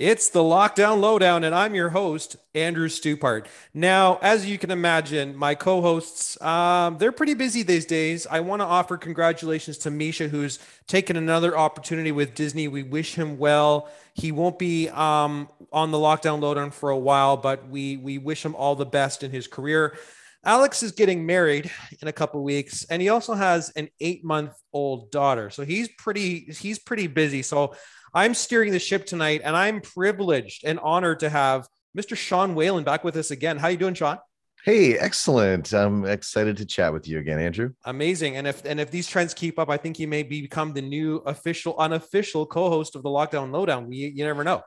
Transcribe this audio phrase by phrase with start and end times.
[0.00, 3.46] It's the Lockdown Lowdown, and I'm your host, Andrew Stupart.
[3.74, 8.26] Now, as you can imagine, my co hosts, um, they're pretty busy these days.
[8.26, 12.66] I want to offer congratulations to Misha, who's taken another opportunity with Disney.
[12.66, 13.90] We wish him well.
[14.14, 18.42] He won't be um, on the Lockdown Lowdown for a while, but we, we wish
[18.42, 19.98] him all the best in his career.
[20.42, 21.70] Alex is getting married
[22.00, 25.50] in a couple weeks, and he also has an eight month old daughter.
[25.50, 27.42] So he's pretty he's pretty busy.
[27.42, 27.74] So
[28.12, 32.16] I'm steering the ship tonight, and I'm privileged and honored to have Mr.
[32.16, 33.56] Shawn Whalen back with us again.
[33.56, 34.18] How you doing, Shawn?
[34.64, 35.72] Hey, excellent.
[35.72, 37.72] I'm excited to chat with you again, Andrew.
[37.84, 38.36] Amazing.
[38.36, 41.16] And if and if these trends keep up, I think he may become the new
[41.24, 43.88] official, unofficial co-host of the Lockdown Lowdown.
[43.88, 44.62] We you never know.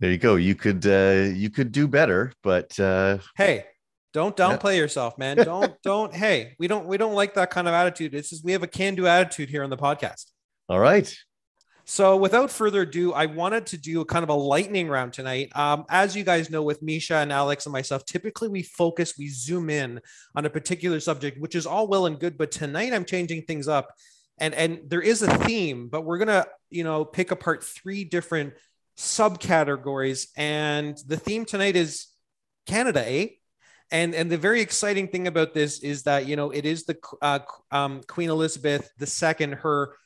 [0.00, 0.34] There you go.
[0.34, 3.66] You could uh you could do better, but uh hey,
[4.12, 4.80] don't downplay yeah.
[4.80, 5.36] yourself, man.
[5.44, 8.14] Don't don't hey, we don't we don't like that kind of attitude.
[8.14, 10.24] It's just we have a can-do attitude here on the podcast.
[10.68, 11.16] All right.
[11.90, 15.50] So, without further ado, I wanted to do kind of a lightning round tonight.
[15.56, 19.26] Um, as you guys know, with Misha and Alex and myself, typically we focus, we
[19.26, 20.00] zoom in
[20.36, 22.38] on a particular subject, which is all well and good.
[22.38, 23.92] But tonight I'm changing things up,
[24.38, 28.54] and and there is a theme, but we're gonna you know pick apart three different
[28.96, 32.06] subcategories, and the theme tonight is
[32.66, 33.26] Canada, eh?
[33.90, 36.96] And and the very exciting thing about this is that you know it is the
[37.20, 37.40] uh,
[37.72, 39.96] um, Queen Elizabeth II, her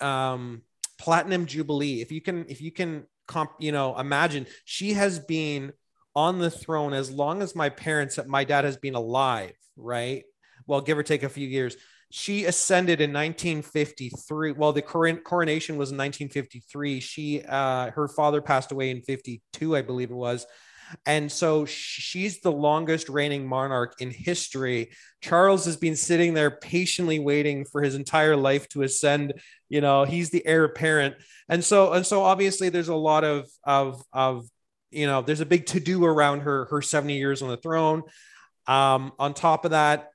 [0.00, 0.62] um,
[0.98, 2.00] platinum jubilee.
[2.00, 5.72] If you can if you can comp you know imagine she has been
[6.14, 10.24] on the throne as long as my parents my dad has been alive right?
[10.66, 11.76] Well give or take a few years.
[12.10, 18.72] She ascended in 1953 well the coronation was in 1953 she uh her father passed
[18.72, 20.46] away in 52 i believe it was
[21.06, 24.90] and so she's the longest reigning monarch in history.
[25.20, 29.34] Charles has been sitting there patiently waiting for his entire life to ascend.
[29.68, 31.16] You know, he's the heir apparent.
[31.48, 34.46] And so, and so obviously there's a lot of, of, of,
[34.90, 38.02] you know, there's a big to do around her, her 70 years on the throne.
[38.66, 40.10] Um, on top of that,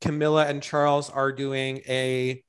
[0.00, 2.42] Camilla and Charles are doing a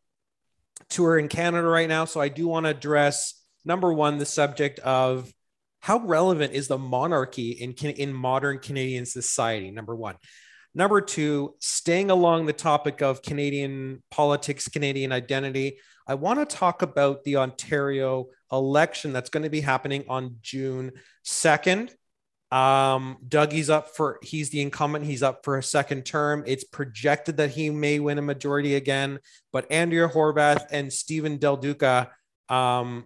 [0.90, 2.06] tour in Canada right now.
[2.06, 5.32] So I do want to address number one, the subject of
[5.80, 9.72] how relevant is the monarchy in, in modern Canadian society?
[9.72, 10.16] Number one.
[10.76, 16.82] Number two, staying along the topic of Canadian politics, Canadian identity, I want to talk
[16.82, 20.92] about the Ontario election that's going to be happening on June
[21.26, 21.92] 2nd.
[22.52, 25.06] Um, Dougie's up for, he's the incumbent.
[25.06, 26.44] He's up for a second term.
[26.48, 29.20] It's projected that he may win a majority again,
[29.54, 32.10] but Andrea Horwath and Stephen Del Duca
[32.50, 33.06] um,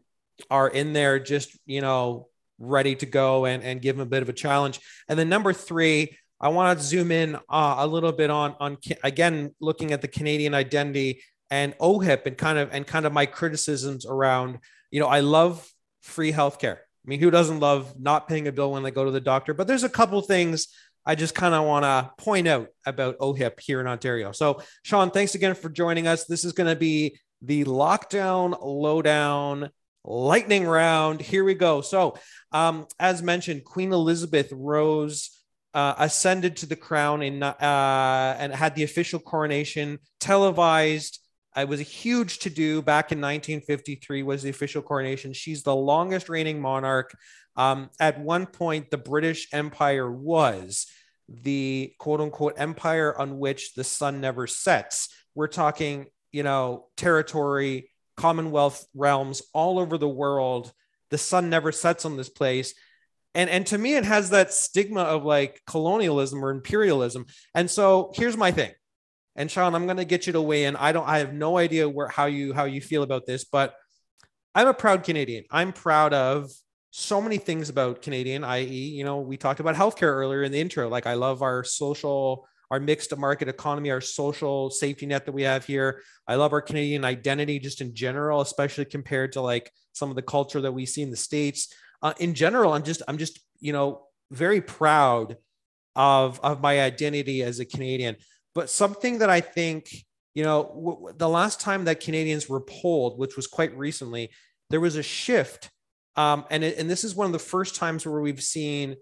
[0.49, 2.29] are in there just, you know,
[2.65, 4.79] ready to go and, and give him a bit of a challenge.
[5.07, 8.77] And then number three, I want to zoom in uh, a little bit on on
[9.03, 13.25] again looking at the Canadian identity and OHIP and kind of and kind of my
[13.25, 14.59] criticisms around.
[14.91, 15.67] You know, I love
[16.01, 16.77] free healthcare.
[16.77, 19.53] I mean, who doesn't love not paying a bill when they go to the doctor?
[19.53, 20.67] But there's a couple things
[21.05, 24.31] I just kind of want to point out about OHIP here in Ontario.
[24.31, 26.25] So, Shawn, thanks again for joining us.
[26.25, 29.69] This is going to be the lockdown lowdown
[30.05, 31.21] lightning round.
[31.21, 31.81] Here we go.
[31.81, 32.17] So,
[32.51, 35.29] um, as mentioned, Queen Elizabeth rose,
[35.73, 41.19] uh, ascended to the crown in, uh, and had the official coronation televised.
[41.55, 45.33] It was a huge to do back in 1953 was the official coronation.
[45.33, 47.15] She's the longest reigning monarch.
[47.55, 50.87] Um, at one point, the British Empire was
[51.29, 55.09] the quote unquote empire on which the sun never sets.
[55.35, 60.71] We're talking, you know, territory Commonwealth realms all over the world.
[61.09, 62.73] The sun never sets on this place.
[63.35, 67.25] And, and to me, it has that stigma of like colonialism or imperialism.
[67.55, 68.71] And so here's my thing.
[69.35, 70.75] And Shawn, I'm going to get you to weigh in.
[70.75, 73.73] I don't, I have no idea where, how you, how you feel about this, but
[74.53, 75.45] I'm a proud Canadian.
[75.49, 76.51] I'm proud of
[76.91, 80.61] so many things about Canadian, i.e., you know, we talked about healthcare earlier in the
[80.61, 80.87] intro.
[80.89, 85.43] Like I love our social our mixed market economy, our social safety net that we
[85.43, 86.01] have here.
[86.27, 90.23] I love our Canadian identity just in general, especially compared to like some of the
[90.23, 91.71] culture that we see in the states.
[92.01, 95.37] Uh, in general, I'm just I'm just you know very proud
[95.95, 98.15] of of my identity as a Canadian.
[98.55, 99.91] But something that I think
[100.33, 104.31] you know w- the last time that Canadians were polled, which was quite recently,
[104.71, 105.69] there was a shift.
[106.15, 108.95] Um, and, it, and this is one of the first times where we've seen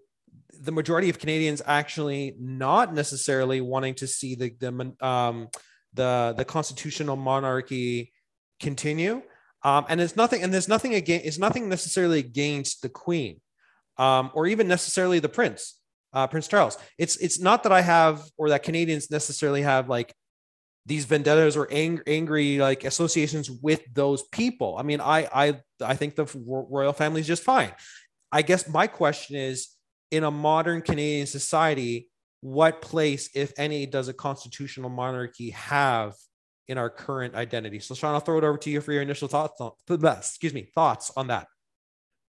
[0.62, 5.50] the majority of Canadians actually not necessarily wanting to see the the um,
[5.94, 8.14] the, the constitutional monarchy
[8.60, 9.22] continue.
[9.64, 13.42] Um, and it's nothing, and there's nothing again, it's nothing necessarily against the Queen,
[13.98, 15.80] um, or even necessarily the Prince,
[16.14, 16.78] uh, Prince Charles.
[16.98, 20.16] It's it's not that I have or that Canadians necessarily have like
[20.88, 24.78] these vendettas or ang- angry like associations with those people.
[24.80, 27.72] I mean, I I I think the royal family is just fine
[28.32, 29.68] I guess my question is
[30.12, 32.10] in a modern Canadian society,
[32.42, 36.14] what place, if any, does a constitutional monarchy have
[36.68, 37.80] in our current identity?
[37.80, 39.60] So, Shawn, I'll throw it over to you for your initial thoughts.
[39.62, 41.48] On, excuse me, thoughts on that.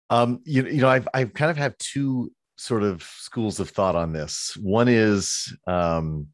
[0.10, 3.96] Um, you, you know, I've I've kind of have two sort of schools of thought
[3.96, 4.56] on this.
[4.62, 6.28] One is, um,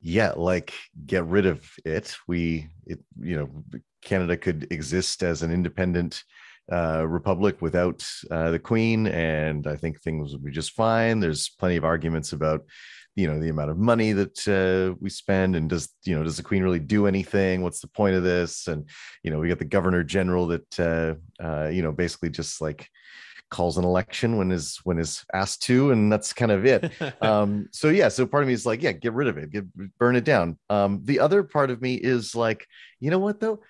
[0.00, 0.74] yeah, like
[1.06, 2.16] get rid of it.
[2.26, 6.24] We, it, you know, Canada could exist as an independent
[6.72, 11.20] uh, republic without uh, the queen, and I think things would be just fine.
[11.20, 12.64] There's plenty of arguments about
[13.16, 16.36] you know the amount of money that uh, we spend and does you know does
[16.36, 17.62] the queen really do anything?
[17.62, 18.66] What's the point of this?
[18.66, 18.88] And
[19.22, 21.14] you know we got the governor general that uh,
[21.44, 22.88] uh, you know basically just like
[23.50, 26.92] calls an election when is when is asked to and that's kind of it.
[27.22, 29.64] Um so yeah so part of me is like yeah get rid of it get
[29.98, 30.58] burn it down.
[30.68, 32.66] Um the other part of me is like
[33.00, 33.60] you know what though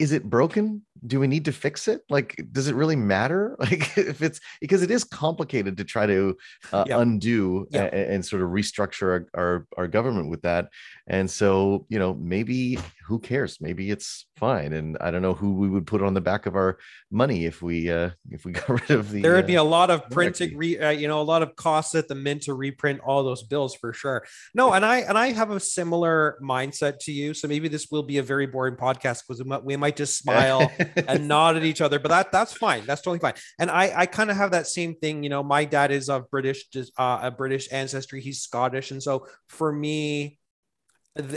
[0.00, 0.82] is it broken?
[1.06, 2.00] Do we need to fix it?
[2.08, 3.56] Like does it really matter?
[3.70, 6.36] Like if it's because it is complicated to try to
[6.72, 10.70] uh, undo and, and, sort of restructure our, our, our government with that.
[11.06, 13.58] And so you know maybe who cares?
[13.60, 14.72] Maybe it's fine.
[14.72, 16.78] And i don't know who we would put on the back of our
[17.10, 19.62] money if we uh if we got rid of the there would uh, be a
[19.62, 22.54] lot of printing re, uh, you know a lot of costs at the mint to
[22.54, 24.24] reprint all those bills for sure.
[24.54, 27.34] No and i and i have a similar mindset to you.
[27.34, 30.70] So maybe this will be a very boring podcast because we might just smile
[31.08, 34.06] and nod at each other but that that's fine that's totally fine and i i
[34.06, 36.64] kind of have that same thing you know my dad is of british
[36.98, 40.38] uh, a british ancestry he's scottish and so for me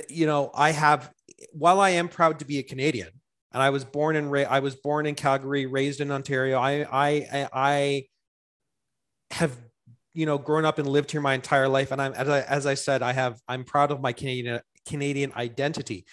[0.09, 1.11] you know i have
[1.51, 3.09] while i am proud to be a canadian
[3.53, 6.59] and I was born in I was born in Calgary, raised in Ontario.
[6.59, 8.05] I I I
[9.31, 9.55] have
[10.13, 12.65] you know grown up and lived here my entire life, and I'm as I, as
[12.65, 16.05] I said, I have I'm proud of my Canadian Canadian identity.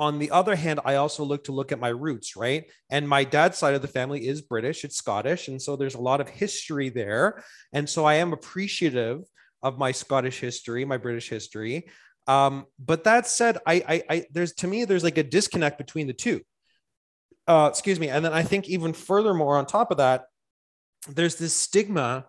[0.00, 2.64] On the other hand, I also look to look at my roots, right?
[2.90, 6.00] And my dad's side of the family is British, it's Scottish, and so there's a
[6.00, 9.20] lot of history there, and so I am appreciative
[9.62, 11.88] of my Scottish history, my British history.
[12.26, 16.08] Um, but that said, I, I, I, there's to me, there's like a disconnect between
[16.08, 16.40] the two
[17.50, 18.08] uh, excuse me.
[18.08, 20.26] And then I think even furthermore, on top of that,
[21.08, 22.26] there's this stigma,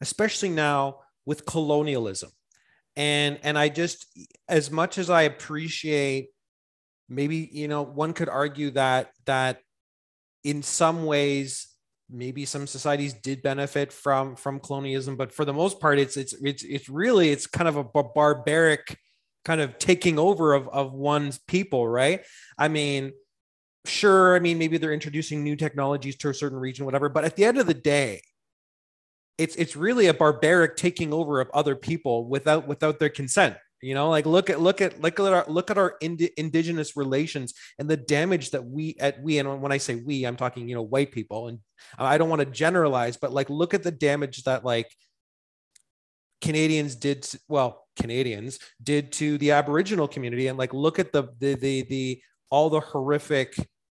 [0.00, 2.30] especially now with colonialism.
[2.96, 4.06] And and I just
[4.48, 6.28] as much as I appreciate
[7.08, 9.60] maybe you know one could argue that that
[10.42, 11.68] in some ways
[12.10, 16.32] maybe some societies did benefit from from colonialism but for the most part it's it's
[16.42, 18.98] it's, it's really it's kind of a barbaric
[19.44, 22.22] kind of taking over of of one's people right
[22.58, 23.12] i mean
[23.84, 27.08] sure, I mean, maybe they're introducing new technologies to a certain region, whatever.
[27.08, 28.22] But at the end of the day,
[29.36, 33.56] it's it's really a barbaric taking over of other people without without their consent.
[33.82, 36.96] You know, like look at look at look at our look at our ind- indigenous
[36.96, 40.68] relations and the damage that we at we and when I say we, I'm talking
[40.68, 41.58] you know white people, and
[41.98, 44.90] I don't want to generalize, but like look at the damage that like
[46.40, 51.54] Canadians did well Canadians did to the Aboriginal community, and like look at the the
[51.54, 53.54] the the all the horrific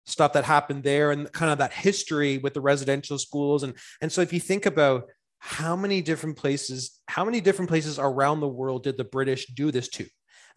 [0.08, 4.10] stuff that happened there and kind of that history with the residential schools and and
[4.10, 5.04] so if you think about
[5.48, 9.72] how many different places how many different places around the world did the british do
[9.72, 10.06] this to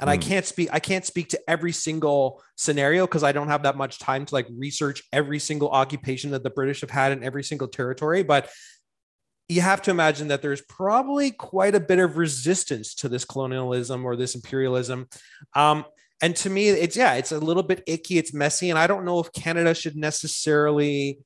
[0.01, 0.13] and mm.
[0.13, 0.23] i hmm.
[0.23, 4.01] can't speak i can't speak to every single scenario because i don't have that much
[4.01, 7.69] time to like research every single occupation that the british have had in every single
[7.69, 8.51] territory but
[9.49, 14.05] you have to imagine that there's probably quite a bit of resistance to this colonialism
[14.05, 15.09] or this imperialism
[15.55, 15.85] um,
[16.21, 19.05] and to me it's yeah it's a little bit icky it's messy and i don't
[19.05, 21.21] know if canada should necessarily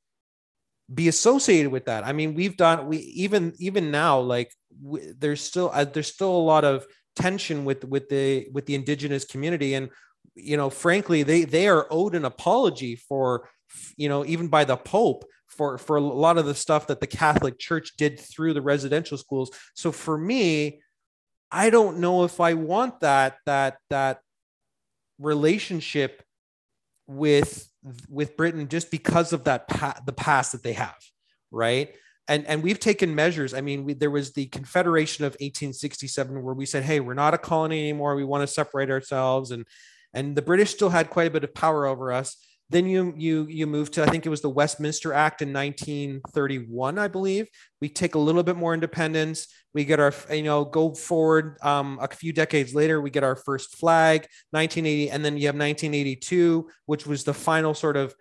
[0.92, 2.04] be associated with that.
[2.04, 6.34] I mean we've done we even even now like we, there's still uh, there's still
[6.34, 6.86] a lot of
[7.16, 9.74] tension with with the with the indigenous community.
[9.74, 9.90] And
[10.34, 13.48] you know frankly they they are owed an apology for
[13.96, 17.06] you know even by the pope for for a lot of the stuff that the
[17.06, 19.50] catholic church did through the residential schools.
[19.74, 20.80] So for me
[21.50, 24.18] i don't know if i want that that that
[25.18, 26.22] relationship
[27.06, 27.68] with
[28.08, 30.96] with Britain just because of that pa- the past that they have,
[31.50, 31.94] right?
[32.28, 33.52] And and we've taken measures.
[33.52, 37.34] I mean, we, there was the Confederation of 1867 where we said, "Hey, we're not
[37.34, 38.14] a colony anymore.
[38.14, 39.66] We want to separate ourselves." And
[40.14, 42.36] and the British still had quite a bit of power over us.
[42.70, 46.98] Then you you you move to I think it was the Westminster Act in 1931,
[46.98, 47.48] I believe.
[47.80, 49.48] We take a little bit more independence.
[49.74, 53.00] We get our you know go forward um, a few decades later.
[53.00, 57.74] We get our first flag, 1980, and then you have 1982, which was the final
[57.74, 58.14] sort of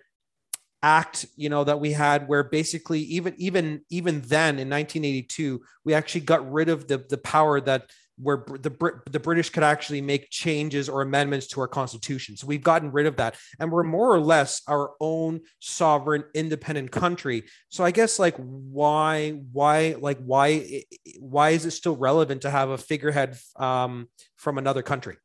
[0.84, 5.94] act you know that we had where basically even even even then in 1982 we
[5.94, 7.90] actually got rid of the the power that
[8.24, 12.38] where the the British could actually make changes or amendments to our constitution.
[12.38, 16.92] So we've gotten rid of that, and we're more or less our own sovereign, independent
[16.92, 17.44] country.
[17.70, 20.84] So I guess like why why like why
[21.20, 25.18] why is it still relevant to have a figurehead um, from another country?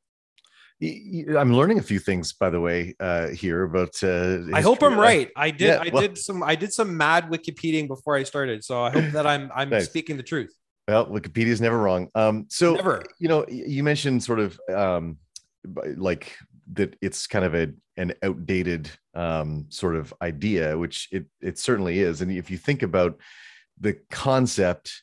[0.81, 4.01] I'm learning a few things, by the way, uh, here about.
[4.03, 5.29] Uh, I hope I'm right.
[5.35, 5.67] I did.
[5.67, 6.43] Yeah, I well, did some.
[6.45, 9.87] I did some mad Wikipediaing before I started, so I hope that I'm I'm nice.
[9.87, 10.55] speaking the truth.
[10.89, 12.09] Well, Wikipedia is never wrong.
[12.15, 13.05] Um, so never.
[13.19, 15.19] you know, you mentioned sort of um,
[15.97, 16.35] like
[16.73, 17.69] that it's kind of a
[17.99, 22.23] an outdated um, sort of idea, which it it certainly is.
[22.23, 23.19] And if you think about
[23.79, 25.03] the concept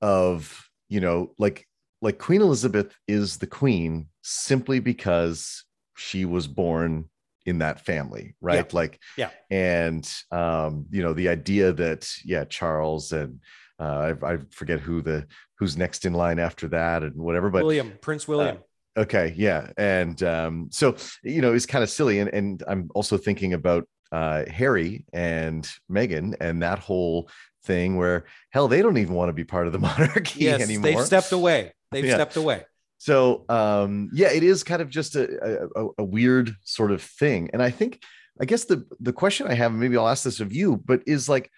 [0.00, 1.66] of you know, like
[2.00, 5.64] like Queen Elizabeth is the queen simply because
[5.96, 7.06] she was born
[7.44, 8.66] in that family, right?
[8.66, 8.76] Yeah.
[8.76, 9.30] Like, yeah.
[9.50, 13.40] And um, you know, the idea that yeah, Charles and
[13.78, 15.26] uh, I, I, forget who the
[15.58, 17.50] who's next in line after that and whatever.
[17.50, 18.58] But William, Prince William.
[18.96, 22.90] Uh, okay, yeah, and um, so you know it's kind of silly, and and I'm
[22.94, 27.28] also thinking about uh, Harry and Meghan and that whole
[27.64, 30.82] thing where hell they don't even want to be part of the monarchy yes, anymore.
[30.92, 31.72] They've stepped away.
[31.90, 32.14] They've yeah.
[32.14, 32.64] stepped away.
[32.98, 37.50] So um, yeah, it is kind of just a, a, a weird sort of thing,
[37.52, 38.02] and I think
[38.40, 41.28] I guess the the question I have, maybe I'll ask this of you, but is
[41.28, 41.50] like,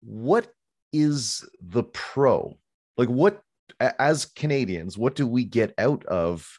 [0.00, 0.50] what
[0.92, 2.56] is the pro?
[2.96, 3.42] Like, what
[3.80, 6.58] as Canadians, what do we get out of,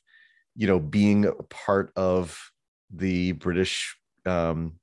[0.55, 2.39] you know, being a part of
[2.91, 4.73] the British, um,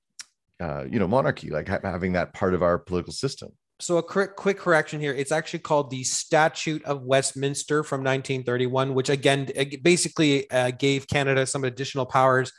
[0.60, 3.50] uh, you know, monarchy, like ha- having that part of our political system?
[3.78, 5.12] So a quick quick correction here.
[5.12, 9.50] It's actually called the Statute of Westminster from 1931, which again
[9.82, 12.52] basically uh, gave Canada some additional powers.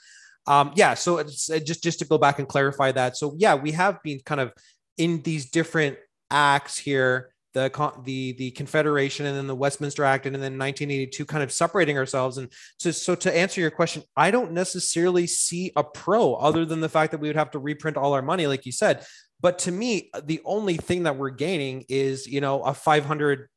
[0.45, 0.93] Um, yeah.
[0.93, 3.17] So it's uh, just just to go back and clarify that.
[3.17, 4.53] So yeah, we have been kind of
[4.97, 5.97] in these different
[6.29, 11.43] acts here the the the confederation and then the westminster act and then 1982 kind
[11.43, 12.37] of separating ourselves.
[12.37, 16.81] And so so to answer your question i don't necessarily see a pro other than
[16.81, 19.05] the fact that we would have to reprint all our money like you said.
[19.41, 23.47] But to me the only thing that we're gaining is you know a 500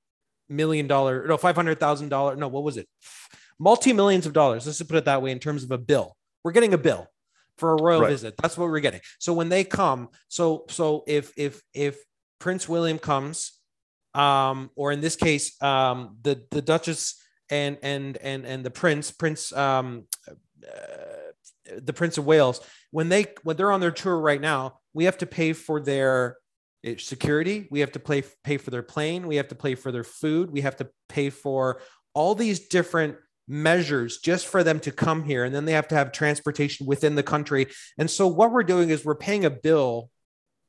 [0.49, 2.89] million dollar no 500,000 dollar no what was it?
[3.59, 6.17] Multi millions of dollars let's just put it that way in terms of a bill.
[6.43, 7.07] We're getting a bill
[7.59, 8.11] for a royal right.
[8.11, 8.35] visit.
[8.41, 9.03] That's what we're getting.
[9.19, 12.03] So when they come so so if if if
[12.41, 13.53] Prince William comes,
[14.15, 19.13] um, or in this case, um, the the Duchess and and and and the Prince,
[19.13, 20.33] Prince, um, uh,
[21.79, 25.19] the Prince of Wales, when they when they're on their tour right now, we have
[25.19, 26.37] to pay for their
[26.85, 27.69] eh, security.
[27.71, 29.29] We have to pay pay for their plane.
[29.29, 30.51] We have to pay for their food.
[30.51, 31.81] We have to pay for
[32.15, 33.17] all these different
[33.47, 37.17] measures just for them to come here and then they have to have transportation within
[37.17, 37.67] the country
[37.99, 40.09] and so what we're doing is we're paying a bill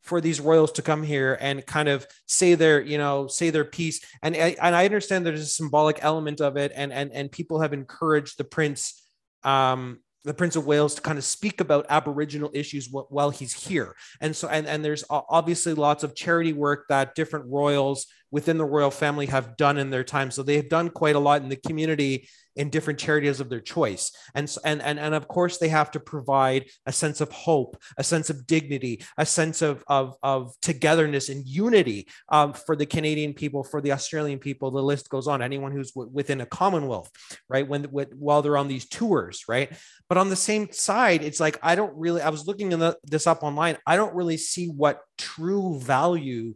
[0.01, 3.65] for these royals to come here and kind of say their you know say their
[3.65, 4.01] piece.
[4.21, 7.61] And I, and I understand there's a symbolic element of it and and and people
[7.61, 9.03] have encouraged the prince
[9.43, 13.95] um the prince of wales to kind of speak about aboriginal issues while he's here.
[14.19, 18.65] And so and and there's obviously lots of charity work that different royals within the
[18.65, 20.31] royal family have done in their time.
[20.31, 23.61] So they have done quite a lot in the community in different charities of their
[23.61, 24.11] choice.
[24.35, 28.03] And and and, and of course they have to provide a sense of hope a
[28.03, 33.33] sense of dignity a sense of of, of togetherness and unity um, for the canadian
[33.33, 34.71] people for the australian people.
[34.71, 35.41] The list goes on.
[35.41, 37.09] Anyone who's w- within a commonwealth
[37.47, 37.67] right?
[37.67, 39.71] When, when while they're on these tours right?
[40.09, 43.27] But on the same side it's like i don't really i was looking the, this
[43.27, 43.77] up online.
[43.85, 46.55] I don't really see what true value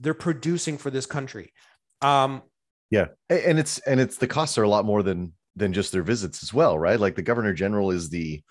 [0.00, 1.52] they're producing for this country
[2.02, 2.42] um,
[2.90, 6.02] yeah, and it's and it's the costs are a lot more than than just their
[6.02, 6.98] visits as well, right?
[6.98, 8.42] Like the governor general is the,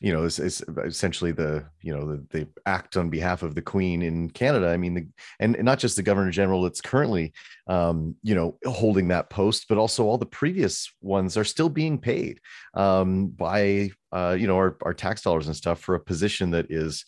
[0.00, 4.02] you know, is, is essentially the you know the, act on behalf of the queen
[4.02, 4.68] in Canada.
[4.68, 5.06] I mean, the,
[5.40, 7.32] and, and not just the governor general that's currently,
[7.66, 11.98] um, you know, holding that post, but also all the previous ones are still being
[11.98, 12.40] paid
[12.74, 16.66] um, by uh, you know our, our tax dollars and stuff for a position that
[16.68, 17.06] is,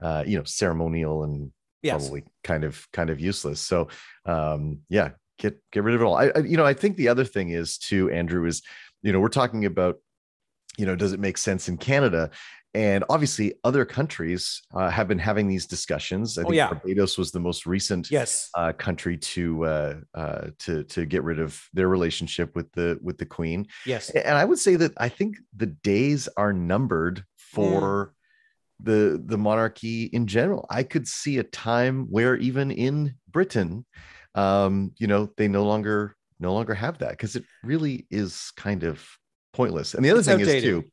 [0.00, 2.02] uh, you know, ceremonial and yes.
[2.02, 3.60] probably kind of kind of useless.
[3.60, 3.88] So
[4.26, 6.16] um, yeah, get get rid of it all.
[6.16, 8.62] I, I, you know I think the other thing is too Andrew is
[9.02, 9.98] you know we're talking about
[10.78, 12.30] you know does it make sense in Canada
[12.74, 16.38] and obviously other countries uh, have been having these discussions.
[16.38, 16.68] I oh, think yeah.
[16.68, 18.48] Barbados was the most recent yes.
[18.54, 23.18] uh, country to uh, uh, to to get rid of their relationship with the with
[23.18, 23.66] the Queen.
[23.84, 28.06] Yes, and I would say that I think the days are numbered for.
[28.06, 28.10] Mm.
[28.82, 30.66] The, the monarchy in general.
[30.68, 33.86] I could see a time where even in Britain,
[34.34, 38.82] um, you know, they no longer no longer have that because it really is kind
[38.82, 39.06] of
[39.52, 39.94] pointless.
[39.94, 40.56] And the other it's thing outdated.
[40.56, 40.84] is too.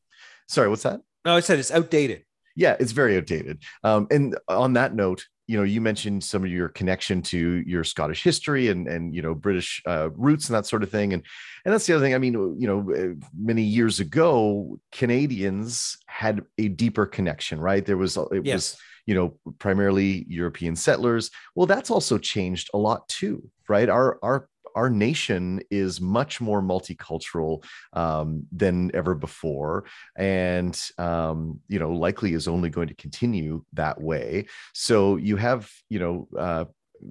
[0.48, 1.00] Sorry, what's that?
[1.24, 2.24] No, I said it's outdated.
[2.56, 3.62] Yeah, it's very outdated.
[3.84, 7.82] Um, and on that note, you know you mentioned some of your connection to your
[7.82, 11.24] Scottish history and and you know British uh, roots and that sort of thing, and
[11.64, 12.14] and that's the other thing.
[12.14, 17.84] I mean, you know, uh, many years ago, Canadians had a deeper connection, right?
[17.84, 18.54] There was it yes.
[18.54, 18.76] was
[19.06, 21.32] you know primarily European settlers.
[21.56, 23.88] Well, that's also changed a lot too, right?
[23.88, 29.84] Our our our nation is much more multicultural um, than ever before,
[30.16, 34.46] and um, you know likely is only going to continue that way.
[34.74, 36.28] So you have you know.
[36.36, 36.64] Uh,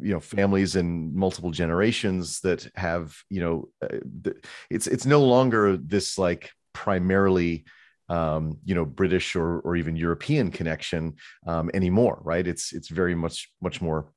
[0.04, 4.32] you know families and multiple generations that have you know uh,
[4.70, 7.66] it's it's no longer this like primarily
[8.10, 11.16] um, you know British or or even European connection
[11.48, 12.46] um, anymore, right?
[12.46, 14.12] It's it's very much much more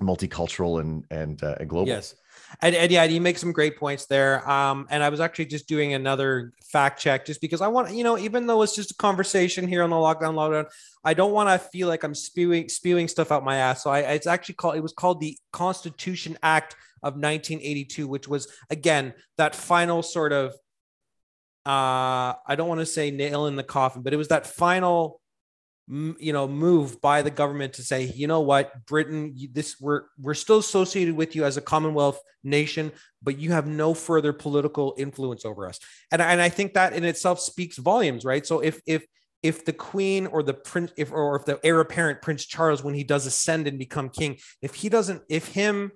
[0.00, 1.88] multicultural and and, uh, and global.
[1.88, 2.14] Yes,
[2.60, 4.48] and, and yeah, you make some great points there.
[4.48, 8.04] Um, and I was actually just doing another fact check just because I want, you
[8.04, 10.66] know, even though it's just a conversation here on the lockdown lockdown,
[11.04, 13.82] I don't want to feel like I'm spewing spewing stuff out my ass.
[13.82, 18.48] So I, it's actually called it was called the Constitution Act of 1982, which was
[18.68, 20.54] again that final sort of
[21.66, 25.19] uh I don't want to say nail in the coffin, but it was that final
[25.90, 28.86] you know move by the government to say you know what?
[28.86, 32.92] Britain this we're we're still associated with you as a commonwealth nation
[33.22, 35.78] but you have no further political influence over us.
[36.12, 38.46] And, and i think that in itself speaks volumes right?
[38.46, 39.04] So if if
[39.42, 42.94] if the queen or the prince if or if the heir apparent prince charles when
[42.94, 45.90] he does ascend and become king if he doesn't if him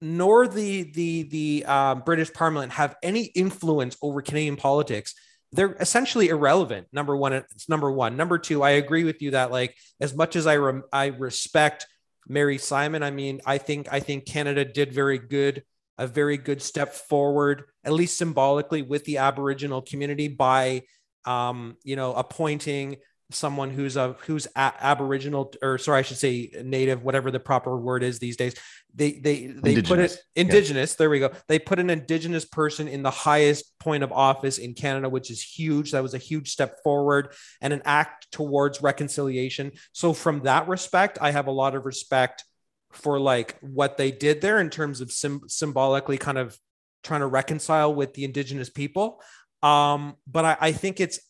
[0.00, 5.14] nor the the the uh, british parliament have any influence over canadian politics
[5.52, 6.88] they're essentially irrelevant.
[6.92, 8.16] Number one, it's number one.
[8.16, 11.86] Number two, I agree with you that like as much as I re- I respect
[12.26, 15.62] Mary Simon, I mean, I think I think Canada did very good,
[15.98, 20.82] a very good step forward, at least symbolically, with the Aboriginal community by
[21.24, 22.96] um, you know appointing
[23.34, 27.76] someone who's a who's a, aboriginal or sorry i should say native whatever the proper
[27.76, 28.54] word is these days.
[28.94, 29.88] They they they indigenous.
[29.88, 30.92] put it indigenous.
[30.92, 30.96] Yeah.
[30.98, 31.30] there we go.
[31.48, 35.42] They put an indigenous person in the highest point of office in canada which is
[35.42, 35.92] huge.
[35.92, 39.72] That was a huge step forward and an act towards reconciliation.
[39.92, 42.44] So from that respect i have a lot of respect
[42.92, 46.58] for like what they did there in terms of sim- symbolically kind of
[47.02, 49.20] trying to reconcile with the indigenous people.
[49.62, 51.20] Um, but I, I think it's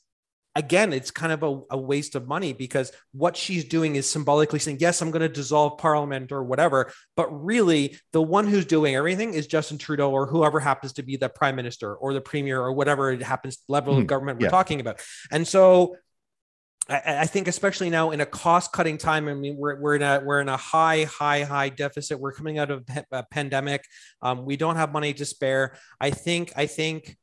[0.55, 4.59] again, it's kind of a, a, waste of money because what she's doing is symbolically
[4.59, 6.93] saying, yes, I'm going to dissolve parliament or whatever.
[7.17, 11.17] But really, the one who's doing everything is Justin Trudeau or whoever happens to be
[11.17, 14.07] the prime minister or the premier or whatever it happens level mm, of hmm.
[14.07, 15.01] government we're talking about.
[15.31, 15.97] And so
[16.89, 20.03] I, I, think especially now in a cost cutting time, I mean, we're, we're in
[20.03, 22.19] a, we're in a high, high, high deficit.
[22.19, 23.85] We're coming out of a pandemic.
[24.21, 25.77] Um, we don't have money to spare.
[26.01, 27.17] I think, I think,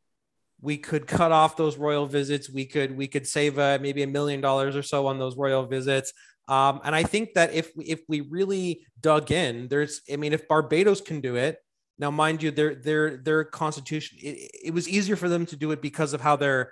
[0.62, 2.50] we could cut off those royal visits.
[2.50, 5.66] We could we could save uh, maybe a million dollars or so on those royal
[5.66, 6.14] visits.
[6.48, 10.48] Um, and I think that if if we really dug in, there's I mean, if
[10.48, 11.60] Barbados can do it
[12.00, 15.72] now, mind you, their their their constitution it, it was easier for them to do
[15.72, 16.72] it because of how their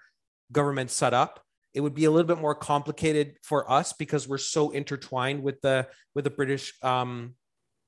[0.51, 1.41] government set up.
[1.73, 5.61] It would be a little bit more complicated for us because we're so intertwined with
[5.61, 7.35] the with the British um,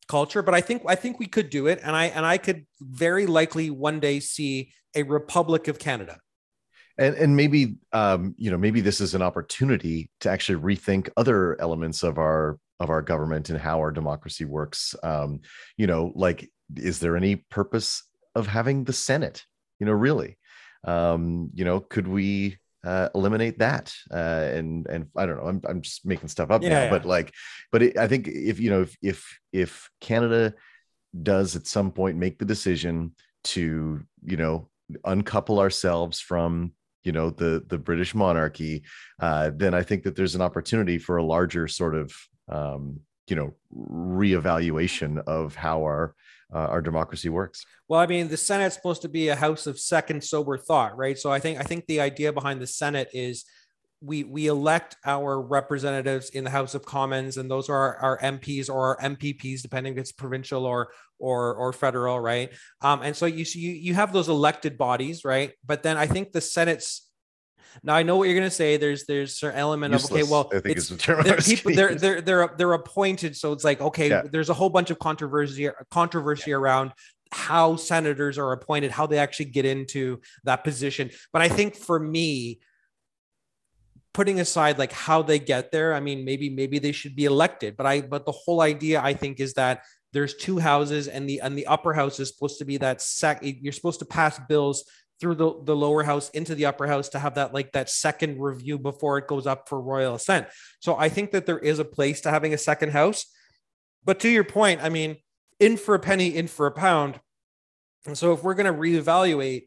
[0.10, 0.42] culture.
[0.42, 3.26] But I think I think we could do it, and I and I could very
[3.26, 6.18] likely one day see a Republic of Canada.
[6.98, 11.60] And, and maybe um, you know maybe this is an opportunity to actually rethink other
[11.62, 14.96] elements of our of our government and how our democracy works.
[15.04, 15.42] Um,
[15.78, 18.04] you know, like is there any purpose
[18.36, 19.46] of having the Senate?
[19.80, 20.38] You know, really,
[20.84, 23.94] um, you know, could we uh, eliminate that?
[24.12, 26.90] Uh, and and I don't know, I'm I'm just making stuff up yeah, now, yeah.
[26.90, 27.34] but like,
[27.72, 30.54] but it, I think if you know if if if Canada
[31.24, 33.14] does at some point make the decision
[33.44, 34.70] to you know
[35.06, 38.84] uncouple ourselves from you know the the british monarchy
[39.20, 42.14] uh, then i think that there's an opportunity for a larger sort of
[42.50, 46.16] um, you know reevaluation of how our
[46.54, 49.80] uh, our democracy works well i mean the senate's supposed to be a house of
[49.80, 53.46] second sober thought right so i think i think the idea behind the senate is
[54.02, 58.20] we we elect our representatives in the House of Commons, and those are our, our
[58.20, 62.52] MPs or our MPPs, depending if it's provincial or or or federal, right?
[62.82, 65.52] Um, and so you you you have those elected bodies, right?
[65.66, 67.09] But then I think the Senate's
[67.84, 68.78] now I know what you're going to say.
[68.78, 71.76] There's there's an element Useless, of okay, well, I think it's, it's the they're people
[71.76, 74.24] they're they're they're they're appointed, so it's like okay, yeah.
[74.32, 76.58] there's a whole bunch of controversy controversy yeah.
[76.58, 76.92] around
[77.32, 81.12] how senators are appointed, how they actually get into that position.
[81.32, 82.60] But I think for me,
[84.14, 87.78] putting aside like how they get there i mean maybe maybe they should be elected
[87.78, 91.40] but i but the whole idea i think is that there's two houses and the
[91.42, 94.84] and the upper house is supposed to be that sec you're supposed to pass bills
[95.20, 98.40] through the, the lower house into the upper house to have that like that second
[98.40, 100.48] review before it goes up for royal assent
[100.80, 103.26] so i think that there is a place to having a second house
[104.06, 105.18] But to your point, I mean,
[105.60, 107.20] in for a penny, in for a pound.
[108.06, 109.64] And so if we're going to reevaluate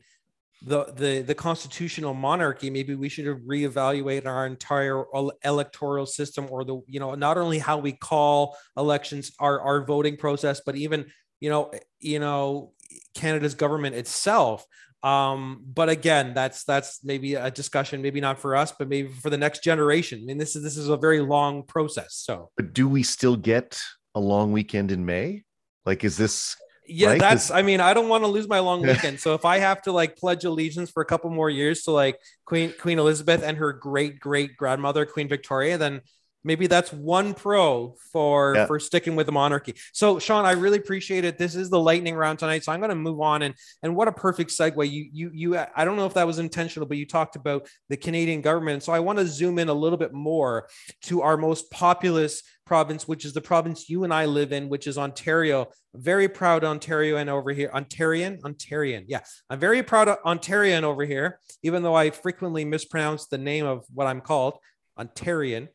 [0.64, 5.04] the, the the constitutional monarchy, maybe we should reevaluate our entire
[5.44, 10.16] electoral system or the, you know, not only how we call elections, our, our voting
[10.16, 11.06] process, but even,
[11.40, 12.72] you know, you know,
[13.14, 14.64] Canada's government itself.
[15.02, 19.30] Um, but again, that's that's maybe a discussion, maybe not for us, but maybe for
[19.30, 20.20] the next generation.
[20.22, 22.14] I mean, this is this is a very long process.
[22.14, 23.80] So, but do we still get
[24.14, 25.42] a long weekend in May?
[25.84, 27.20] Like, is this yeah, right?
[27.20, 29.18] that's I mean, I don't want to lose my long weekend.
[29.18, 32.18] so if I have to like pledge allegiance for a couple more years to like
[32.44, 36.00] Queen Queen Elizabeth and her great great grandmother, Queen Victoria, then
[36.44, 38.66] maybe that's one pro for yeah.
[38.66, 39.74] for sticking with the monarchy.
[39.92, 41.38] So shawn i really appreciate it.
[41.38, 44.08] This is the lightning round tonight so i'm going to move on and and what
[44.08, 44.90] a perfect segue.
[44.90, 47.96] You you you i don't know if that was intentional but you talked about the
[47.96, 50.68] canadian government so i want to zoom in a little bit more
[51.02, 54.86] to our most populous province which is the province you and i live in which
[54.86, 55.68] is ontario.
[55.94, 59.20] Very proud ontario and over here ontarian ontarian yeah.
[59.50, 63.84] I'm very proud of ontarian over here even though i frequently mispronounce the name of
[63.92, 64.58] what i'm called
[64.98, 65.68] ontarian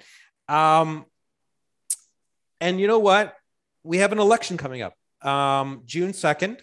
[0.47, 1.05] um,
[2.59, 3.35] and you know what?
[3.83, 6.59] We have an election coming up, um, June 2nd.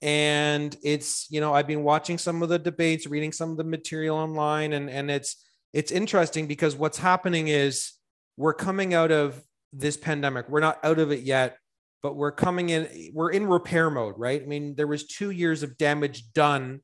[0.00, 3.64] And it's, you know, I've been watching some of the debates, reading some of the
[3.64, 7.92] material online, and, and it's it's interesting because what's happening is
[8.36, 10.48] we're coming out of this pandemic.
[10.48, 11.58] We're not out of it yet,
[12.02, 14.42] but we're coming in, we're in repair mode, right?
[14.42, 16.80] I mean, there was two years of damage done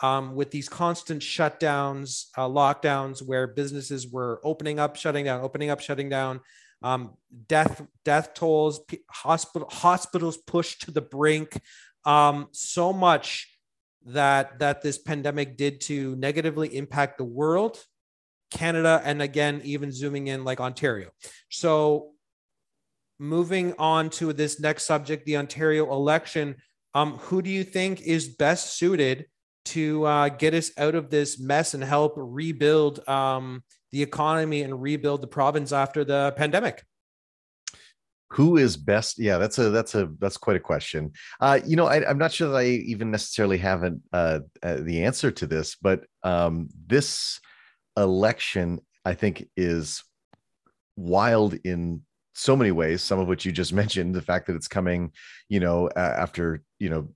[0.00, 5.70] um, with these constant shutdowns, uh, lockdowns, where businesses were opening up, shutting down, opening
[5.70, 6.40] up, shutting down.
[6.82, 7.14] Um,
[7.48, 8.80] death death tolls,
[9.10, 11.58] hospital hospitals pushed to the brink.
[12.04, 13.58] Um, so much
[14.04, 17.82] that that this pandemic did to negatively impact the world,
[18.50, 21.10] Canada, and again even zooming in like Ontario.
[21.50, 22.12] So
[23.18, 26.56] moving on to this next subject, the Ontario election.
[26.94, 29.26] Um, who do you think is best suited
[29.66, 34.80] to uh, get us out of this mess and help rebuild um, the economy and
[34.80, 36.84] rebuild the province after the pandemic.
[38.30, 39.18] Who is best?
[39.18, 41.12] Yeah that's a that's a that's quite a question.
[41.40, 44.78] Uh you know I, am not sure that i even necessarily have an, uh, uh,
[44.80, 47.40] the answer to this but um this
[47.96, 50.02] election i think is
[50.96, 52.02] wild in
[52.36, 55.10] so many ways some of which you just mentioned the fact that it's coming
[55.48, 57.08] you know after you know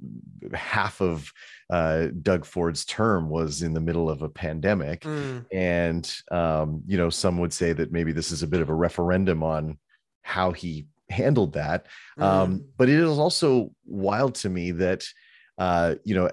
[0.54, 1.30] half of
[1.70, 5.44] uh, doug ford's term was in the middle of a pandemic mm.
[5.52, 8.74] and um, you know some would say that maybe this is a bit of a
[8.74, 9.78] referendum on
[10.22, 11.86] how he handled that
[12.18, 12.42] um, mm.
[12.42, 15.04] um, but it is also wild to me that
[15.58, 16.30] uh, you know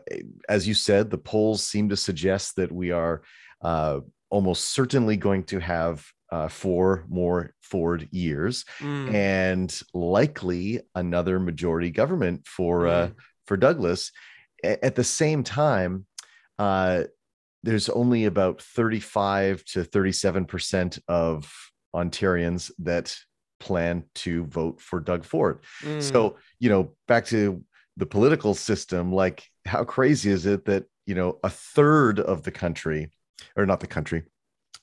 [0.47, 3.21] as you said the polls seem to suggest that we are
[3.62, 9.13] uh, almost certainly going to have uh, four more Ford years, mm.
[9.13, 13.12] and likely another majority government for uh, mm.
[13.12, 13.13] uh,
[13.46, 14.12] for Douglas.
[14.63, 16.06] A- at the same time,
[16.60, 17.04] uh,
[17.63, 21.52] there's only about 35 to 37 percent of
[21.96, 23.16] Ontarians that
[23.60, 25.60] plan to vote for Doug Ford.
[25.82, 26.02] Mm.
[26.02, 27.63] So you know, back to
[27.96, 32.52] the political system, like how crazy is it that you know a third of the
[32.52, 33.12] country,
[33.56, 34.24] or not the country,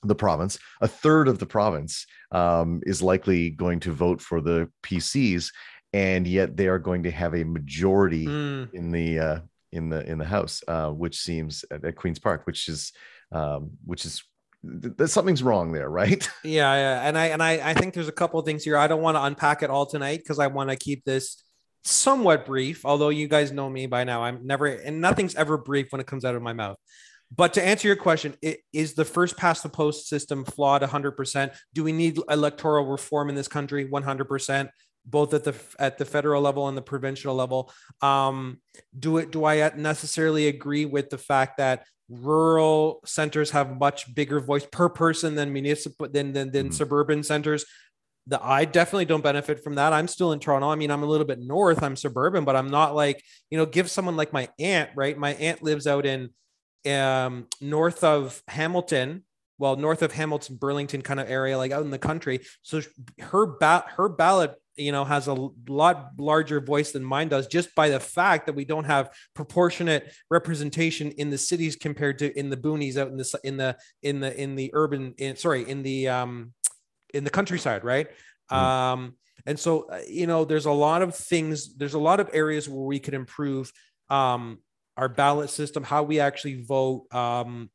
[0.03, 4.69] the province, a third of the province um, is likely going to vote for the
[4.83, 5.51] PCs,
[5.93, 8.73] and yet they are going to have a majority mm.
[8.73, 9.39] in the uh,
[9.71, 12.91] in the in the House, uh, which seems at, at, Queens Park, which is
[13.31, 14.23] um, which is
[14.81, 16.27] th- something's wrong there, right?
[16.43, 18.77] Yeah, yeah, and I and I I think there's a couple of things here.
[18.77, 21.43] I don't want to unpack it all tonight because I want to keep this
[21.83, 22.85] somewhat brief.
[22.85, 26.07] Although you guys know me by now, I'm never and nothing's ever brief when it
[26.07, 26.77] comes out of my mouth.
[27.33, 28.35] But to answer your question,
[28.71, 31.55] is the first past the post system flawed 100%?
[31.73, 34.69] Do we need electoral reform in this country 100%?
[35.07, 38.59] both at the at the federal level and the provincial level um,
[38.97, 44.39] do it do i necessarily agree with the fact that rural centers have much bigger
[44.39, 46.73] voice per person than municipal than than, than mm-hmm.
[46.73, 47.65] suburban centers
[48.27, 49.93] the I definitely don't benefit from that.
[49.93, 50.69] I'm still in Toronto.
[50.69, 51.83] I mean, I'm a little bit north.
[51.83, 55.15] I'm suburban, but I'm not like, you know, give someone like my aunt, right?
[55.15, 56.31] My aunt lives out in
[56.85, 59.23] um, north of Hamilton,
[59.57, 62.41] well, north of Hamilton, Burlington kind of area, like out in the country.
[62.61, 62.81] So
[63.19, 67.73] her ba- her ballot, you know, has a lot larger voice than mine does, just
[67.75, 72.49] by the fact that we don't have proportionate representation in the cities compared to in
[72.49, 75.83] the boonies out in the in the in the in the urban, in, sorry, in
[75.83, 76.53] the um,
[77.13, 78.07] in the countryside, right?
[78.51, 78.57] Mm.
[78.57, 81.75] Um, and so, uh, you know, there's a lot of things.
[81.75, 83.71] There's a lot of areas where we could improve.
[84.09, 84.59] Um,
[84.97, 87.13] our ballot system, how we actually vote.
[87.13, 87.69] Um,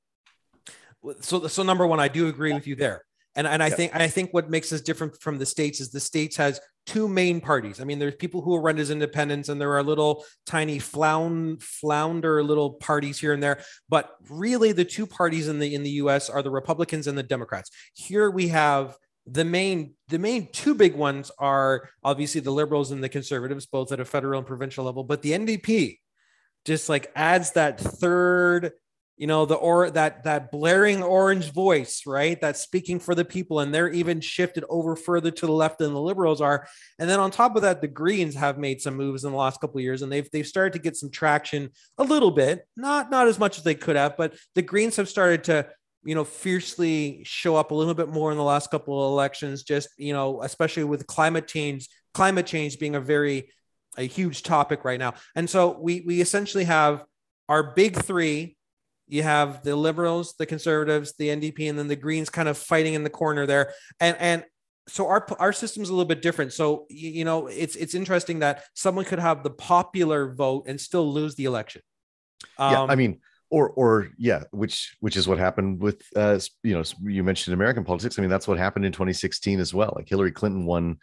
[1.21, 3.05] so, so number one, I do agree with you there.
[3.37, 3.75] And and I yeah.
[3.77, 7.07] think I think what makes us different from the states is the states has two
[7.07, 7.81] main parties.
[7.81, 11.63] I mean, there's people who are run as independents, and there are little tiny flound
[11.63, 13.63] flounder little parties here and there.
[13.89, 16.29] But really, the two parties in the in the U.S.
[16.29, 17.71] are the Republicans and the Democrats.
[17.95, 23.03] Here we have the main the main two big ones are obviously the liberals and
[23.03, 25.99] the conservatives both at a federal and provincial level but the ndp
[26.65, 28.73] just like adds that third
[29.21, 32.41] you know the or that that blaring orange voice right?
[32.41, 35.93] That's speaking for the people and they're even shifted over further to the left than
[35.93, 36.67] the liberals are.
[36.99, 39.61] And then on top of that the greens have made some moves in the last
[39.61, 41.69] couple of years and they've they've started to get some traction
[41.99, 42.67] a little bit.
[42.79, 45.69] Not not as much as they could have but the greens have started to
[46.03, 49.65] you know fiercely show up a little bit more in the last couple of elections
[49.65, 53.51] just you know especially with climate change climate change being a very
[53.97, 57.05] a huge topic right now and so we we essentially have
[57.49, 58.57] our big three
[59.11, 62.95] you have the liberals, the conservatives, the NDP, and then the Greens kind of fighting
[62.95, 63.75] in the corner there.
[63.99, 64.45] And and
[64.89, 66.53] so our our system's a little bit different.
[66.53, 71.13] So you know, it's it's interesting that someone could have the popular vote and still
[71.13, 71.83] lose the election.
[72.57, 76.39] Um, yeah, I um, mean, or or yeah, which which is what happened with uh,
[76.63, 78.19] you know, you mentioned American politics.
[78.19, 79.93] I mean, that's what happened in 2016 as well.
[79.97, 80.99] Like Hillary Clinton won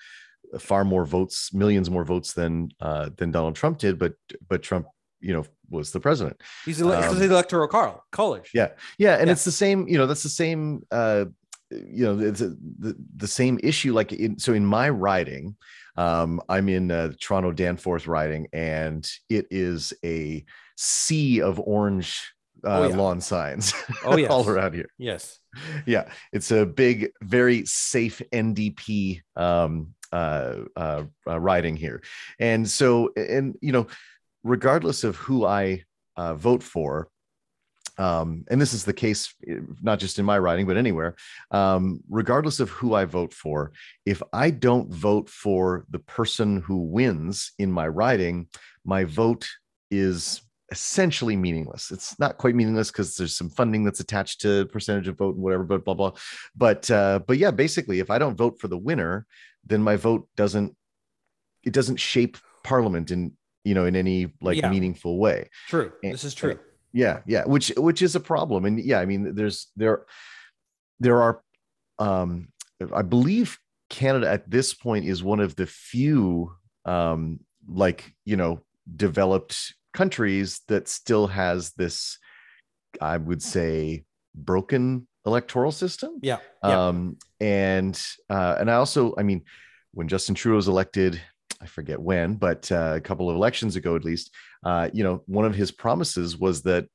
[0.60, 4.13] far more votes, millions more votes than uh, than Donald Trump did, but
[4.47, 4.88] but Trump
[5.19, 6.41] you know was the president.
[6.65, 7.67] He's ele- um, the electoral
[8.12, 8.51] college.
[8.53, 9.33] Yeah, yeah, and yeah.
[9.33, 9.88] it's the same.
[9.88, 10.83] You know, that's the same.
[10.91, 11.25] Uh,
[11.69, 13.93] you know, it's a, the the same issue.
[13.93, 15.55] Like in, so, in my riding,
[15.95, 20.45] um, I'm in uh, Toronto Danforth riding, and it is a
[20.77, 22.33] sea of orange
[22.63, 22.95] uh, oh, yeah.
[22.95, 23.73] lawn signs
[24.05, 24.29] oh, yes.
[24.29, 24.89] all around here.
[24.97, 25.39] Yes.
[25.86, 26.10] Yeah.
[26.31, 32.02] It's a big, very safe NDP um, uh, uh, uh, riding here.
[32.39, 33.88] And so, and, you know,
[34.43, 35.84] regardless of who I
[36.15, 37.10] uh, vote for,
[37.98, 41.15] um, and this is the case eh, not just in my riding but anywhere
[41.52, 43.72] um, regardless of who i vote for
[44.06, 48.48] if i don't vote for the person who wins in my riding
[48.86, 49.48] my vote
[49.89, 50.41] is
[50.72, 55.17] essentially meaningless it's not quite meaningless because there's some funding that's attached to percentage of
[55.17, 56.12] vote and whatever but blah blah
[56.56, 59.26] but uh, but yeah basically if i don't vote for the winner
[59.67, 60.75] then my vote doesn't
[61.63, 63.34] it doesn't shape parliament in
[63.67, 64.69] you know, in any like yeah.
[64.69, 65.49] meaningful way.
[65.67, 65.91] True.
[66.01, 66.58] And, this is true.
[66.93, 68.63] Yeah, yeah, which which is a problem.
[68.63, 70.06] And yeah, I mean, there's there
[71.01, 71.41] there are
[71.99, 72.47] um
[72.93, 78.62] I believe Canada at this point is one of the few um like, you know,
[78.95, 82.19] developed countries that still has this
[83.01, 86.19] I would say broken electoral system.
[86.23, 86.37] Yeah.
[86.63, 86.87] yeah.
[86.87, 89.43] Um and uh and I also I mean
[89.93, 91.21] when Justin Trudeau was elected
[91.61, 94.31] I forget when, but uh, a couple of elections ago, at least,
[94.63, 96.87] uh, you know, one of his promises was that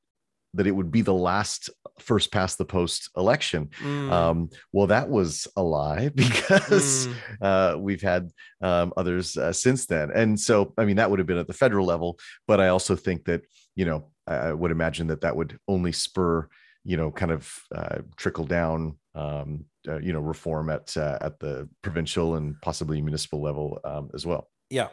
[0.54, 3.70] that it would be the last first past the post election.
[3.80, 4.12] Mm.
[4.12, 7.14] Um, well, that was a lie because mm.
[7.40, 10.10] uh, we've had um, others uh, since then.
[10.14, 12.96] And so, I mean, that would have been at the federal level, but I also
[12.96, 13.42] think that,
[13.76, 16.48] you know, I would imagine that that would only spur,
[16.84, 21.38] you know, kind of uh, trickle down um, uh, you know reform at uh, at
[21.38, 24.48] the provincial and possibly municipal level um, as well.
[24.70, 24.88] Yeah.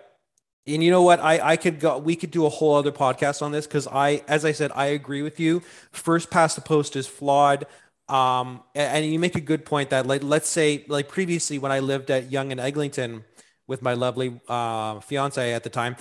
[0.67, 1.19] And you know what?
[1.19, 4.21] I, I could go, we could do a whole other podcast on this because I,
[4.28, 5.63] as I said, I agree with you.
[5.91, 7.65] First past the post is flawed.
[8.08, 11.71] Um, and, and you make a good point that like, let's say like previously when
[11.71, 13.23] I lived at Yonge and Eglinton
[13.67, 15.95] with my lovely, uh, fiance at the time,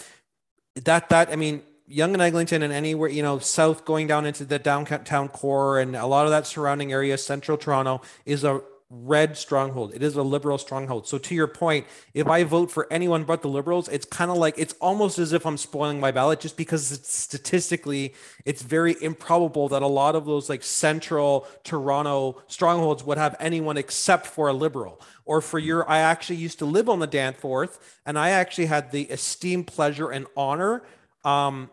[0.74, 4.44] that, that, I mean, Yonge and Eglinton and anywhere, you know, south going down into
[4.44, 9.36] the downtown core and a lot of that surrounding area, central Toronto is a red
[9.36, 9.94] stronghold.
[9.94, 11.06] It is a liberal stronghold.
[11.06, 14.38] So to your point, if I vote for anyone but the liberals, it's kind of
[14.38, 18.14] like it's almost as if I'm spoiling my ballot just because it's statistically
[18.46, 23.76] it's very improbable that a lot of those like central Toronto strongholds would have anyone
[23.76, 25.00] except for a liberal.
[25.26, 28.90] Or for your I actually used to live on the Danforth and I actually had
[28.90, 30.82] the esteemed pleasure and honor
[31.24, 31.68] um,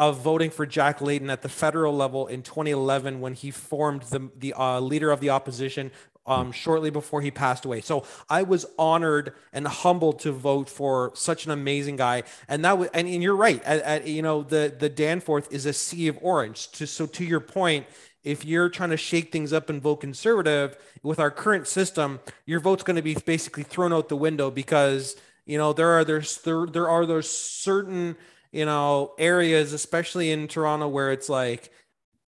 [0.00, 4.30] of voting for Jack Layton at the federal level in 2011 when he formed the
[4.34, 5.92] the uh, leader of the opposition
[6.26, 7.82] um, shortly before he passed away.
[7.82, 12.22] So I was honored and humbled to vote for such an amazing guy.
[12.48, 13.62] And that was, and, and you're right.
[13.62, 16.70] At, at, you know, the the Danforth is a sea of orange.
[16.72, 17.86] To, so to your point,
[18.24, 22.60] if you're trying to shake things up and vote conservative with our current system, your
[22.60, 26.38] vote's going to be basically thrown out the window because you know there are there's
[26.38, 28.16] there, there are those certain
[28.52, 31.70] you know areas, especially in Toronto, where it's like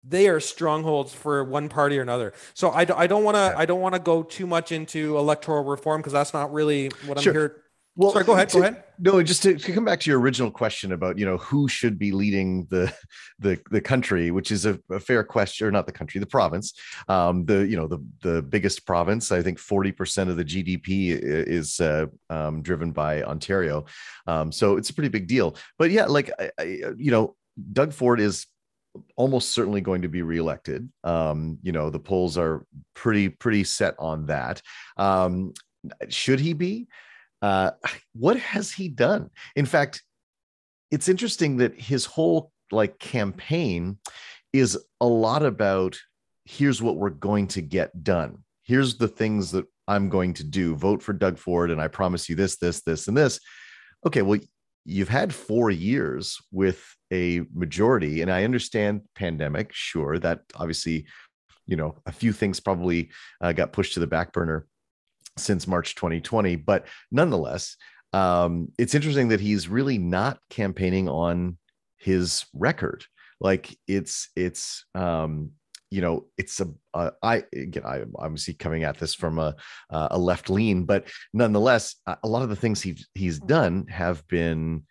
[0.05, 2.33] they are strongholds for one party or another.
[2.55, 5.65] So I, I don't want to I don't want to go too much into electoral
[5.65, 7.62] reform because that's not really what I'm here.
[7.95, 8.49] Well, sorry, go ahead.
[8.51, 8.85] To, go ahead.
[8.99, 11.99] No, just to, to, come back to your original question about you know who should
[11.99, 12.93] be leading the
[13.39, 16.73] the the country, which is a, a fair question, or not the country, the province.
[17.09, 19.31] Um, the you know the the biggest province.
[19.31, 23.85] I think forty percent of the GDP is uh, um, driven by Ontario,
[24.27, 25.57] um, so it's a pretty big deal.
[25.79, 26.63] But yeah, like I, I,
[26.97, 27.37] you know,
[27.75, 28.47] Doug Ford is
[29.17, 30.89] almost certainly going to be reelected.
[31.05, 34.63] Um, you know, the polls are pretty pretty set on that.
[34.97, 35.53] Um,
[36.09, 36.89] should he be?
[37.43, 37.73] Uh,
[38.15, 39.29] what has he done?
[39.57, 40.03] In fact,
[40.91, 43.99] it's interesting that his whole like campaign
[44.53, 45.99] is a lot about
[46.45, 48.39] here's what we're going to get done.
[48.63, 50.77] Here's the things that I'm going to do.
[50.77, 53.41] Vote for Doug Ford, and I promise you this, this, this, and this.
[54.07, 54.41] Okay, well,
[54.85, 59.73] you've had four years with a majority, and I understand pandemic.
[59.73, 61.07] Sure, that obviously,
[61.67, 64.67] you know, a few things probably uh, got pushed to the back burner
[65.37, 66.57] since March 2020.
[66.57, 67.77] But nonetheless,
[68.13, 71.59] um, it's interesting that he's really not campaigning on
[71.99, 73.05] his record.
[73.41, 75.53] Like it's it's um,
[75.91, 79.57] you know it's a uh, I again I obviously coming at this from a
[79.91, 84.85] a left lean, but nonetheless, a lot of the things he's he's done have been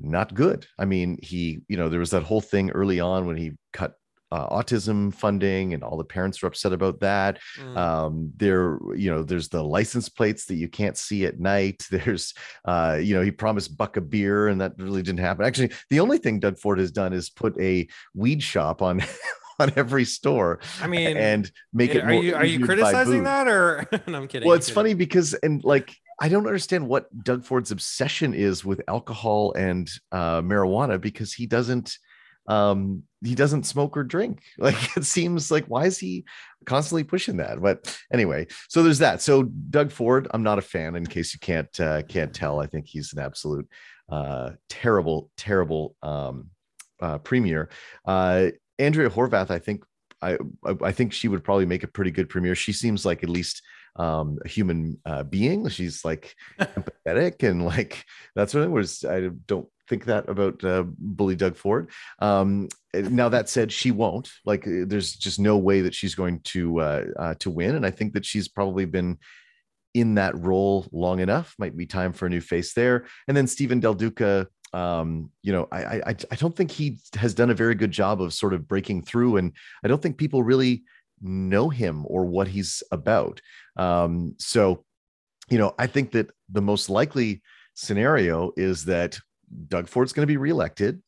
[0.00, 0.66] not good.
[0.78, 3.94] I mean, he you know there was that whole thing early on when he cut
[4.32, 7.38] uh, autism funding and all the parents are upset about that.
[7.58, 7.76] Mm.
[7.76, 11.86] um, there you know there's the license plates that you can't see at night.
[11.90, 15.44] There's uh, you know he promised buck a beer and that really didn't happen.
[15.44, 19.02] Actually the only thing doug ford has done is put a weed shop on
[19.58, 23.86] on every store i mean and make it, are you are you criticizing that or
[24.06, 27.72] no, i'm kidding well it's funny because and like I don't understand what Doug Ford's
[27.72, 31.98] obsession is with alcohol and uh, marijuana because he doesn't
[32.48, 36.24] um he doesn't smoke or drink like it seems like why is he
[36.66, 40.96] constantly pushing that but anyway so there's that so doug ford i'm not a fan
[40.96, 43.68] in case you can't uh, can't tell i think he's an absolute
[44.10, 46.48] uh terrible terrible um
[47.00, 47.68] uh premier
[48.06, 48.46] uh
[48.78, 49.84] andrea horwath i think
[50.22, 50.38] I,
[50.82, 52.54] I think she would probably make a pretty good premier.
[52.54, 53.60] She seems like at least
[53.96, 55.68] um, a human uh, being.
[55.68, 59.04] She's like empathetic and like that's what it was.
[59.04, 61.90] I don't think that about uh, bully Doug Ford.
[62.18, 64.30] Um, now that said, she won't.
[64.46, 67.84] Like, uh, there's just no way that she's going to uh, uh, to win, and
[67.84, 69.18] I think that she's probably been
[69.92, 71.54] in that role long enough.
[71.58, 73.04] Might be time for a new face there.
[73.28, 74.48] And then Stephen Del Duca.
[74.74, 78.22] Um, you know, I, I I don't think he has done a very good job
[78.22, 79.52] of sort of breaking through, and
[79.84, 80.84] I don't think people really
[81.20, 83.42] know him or what he's about.
[83.76, 84.86] Um, so,
[85.50, 87.42] you know, I think that the most likely
[87.74, 89.18] scenario is that
[89.68, 91.02] Doug Ford's going to be reelected,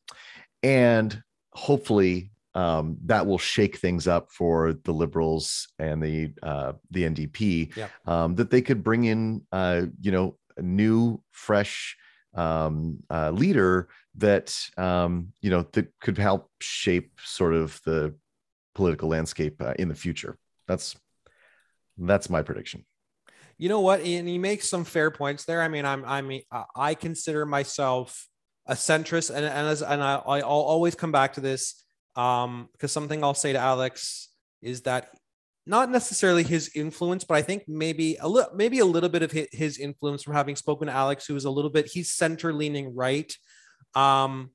[0.63, 1.21] and
[1.53, 7.75] hopefully um, that will shake things up for the Liberals and the uh, the NDP.
[7.75, 7.87] Yeah.
[8.05, 11.97] Um, that they could bring in, uh, you know, a new, fresh
[12.33, 18.15] um, uh, leader that um, you know that could help shape sort of the
[18.73, 20.37] political landscape uh, in the future.
[20.67, 20.95] That's
[21.97, 22.85] that's my prediction.
[23.57, 24.01] You know what?
[24.01, 25.61] And he makes some fair points there.
[25.61, 26.43] I mean, I'm I mean
[26.75, 28.27] I consider myself
[28.67, 31.83] a centrist, and and as and I I'll always come back to this
[32.15, 34.29] um because something I'll say to Alex
[34.61, 35.09] is that
[35.67, 39.31] not necessarily his influence, but I think maybe a little maybe a little bit of
[39.31, 42.95] his influence from having spoken to Alex, who is a little bit he's center leaning
[42.95, 43.35] right.
[43.95, 44.51] Um,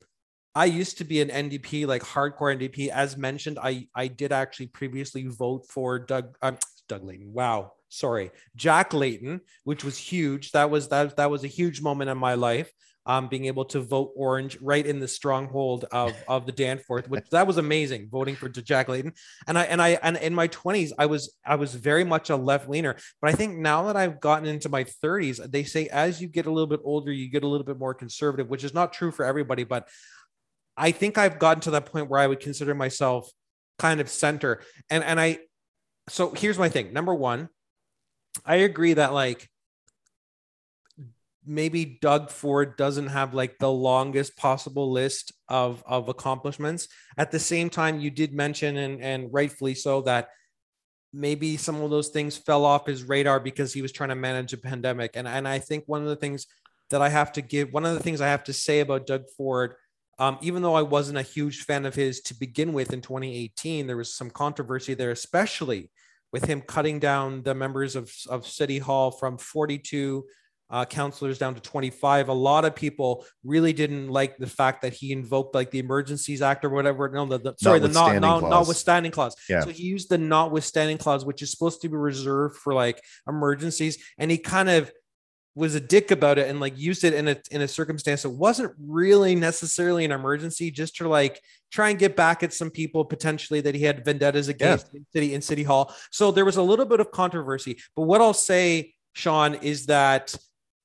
[0.55, 2.89] I used to be an NDP, like hardcore NDP.
[2.89, 7.33] As mentioned, I I did actually previously vote for Doug um, Doug Layton.
[7.33, 10.53] Wow, sorry, Jack Layton, which was huge.
[10.53, 12.73] That was that that was a huge moment in my life
[13.11, 17.29] um, being able to vote orange right in the stronghold of, of the Danforth, which
[17.31, 19.13] that was amazing voting for Jack Layton.
[19.49, 22.37] And I, and I, and in my twenties, I was, I was very much a
[22.37, 26.23] left leaner, but I think now that I've gotten into my thirties, they say, as
[26.23, 28.75] you get a little bit older, you get a little bit more conservative, which is
[28.75, 29.89] not true for everybody, but
[30.77, 33.29] I think I've gotten to that point where I would consider myself
[33.81, 34.63] kind of center.
[34.89, 35.41] And, and I,
[36.09, 36.93] so here's my thing.
[36.93, 37.49] Number one,
[38.47, 39.50] I agree that like
[41.47, 46.89] maybe Doug Ford doesn't have like the longest possible list of of accomplishments.
[47.17, 50.29] At the same time, you did mention and and rightfully so that
[51.13, 54.53] maybe some of those things fell off his radar because he was trying to manage
[54.53, 55.13] a pandemic.
[55.15, 56.47] And and I think one of the things
[56.91, 59.25] that I have to give, one of the things I have to say about Doug
[59.37, 59.75] Ford.
[60.19, 63.87] Um, even though I wasn't a huge fan of his to begin with in 2018,
[63.87, 65.91] there was some controversy there, especially
[66.31, 70.27] with him cutting down the members of, of City Hall from 42
[70.71, 72.29] uh, councilors down to 25.
[72.29, 76.43] A lot of people really didn't like the fact that he invoked like the Emergencies
[76.43, 77.09] Act or whatever.
[77.09, 79.35] No, the, the sorry, the not, not notwithstanding clause.
[79.49, 79.63] Yeah.
[79.63, 83.99] So he used the notwithstanding clause, which is supposed to be reserved for like emergencies,
[84.19, 84.93] and he kind of
[85.57, 88.31] was a dick about it and like used it in a in a circumstance that
[88.31, 91.41] wasn't really necessarily an emergency, just to like
[91.73, 94.99] try and get back at some people potentially that he had vendettas against yeah.
[94.99, 95.93] in city in city hall.
[96.13, 97.79] So there was a little bit of controversy.
[97.97, 100.35] But what I'll say, Shawn, is that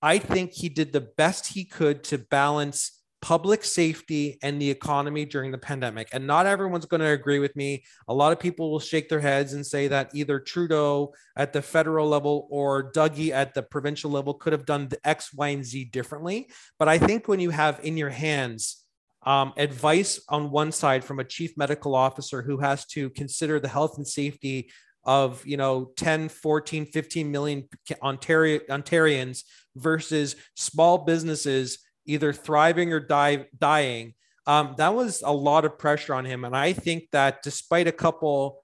[0.05, 5.25] I think he did the best he could to balance public safety and the economy
[5.25, 6.09] during the pandemic.
[6.13, 7.83] And not everyone's going to agree with me.
[8.07, 11.61] A lot of people will shake their heads and say that either Trudeau at the
[11.63, 15.65] federal level or Dougie at the provincial level could have done the X, Y, and
[15.65, 16.51] Z differently.
[16.77, 18.83] But I think when you have in your hands
[19.25, 23.69] um, advice on one side from a chief medical officer who has to consider the
[23.69, 24.69] health and safety
[25.03, 27.67] of you know 10 14 15 million
[28.01, 29.43] Ontario, ontarians
[29.76, 34.13] versus small businesses either thriving or die, dying.
[34.47, 37.91] Um, that was a lot of pressure on him, and I think that despite a
[37.91, 38.63] couple,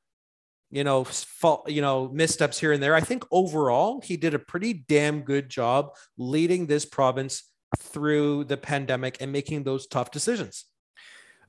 [0.70, 4.40] you know, fault, you know, missteps here and there, I think overall he did a
[4.40, 7.44] pretty damn good job leading this province
[7.80, 10.66] through the pandemic and making those tough decisions.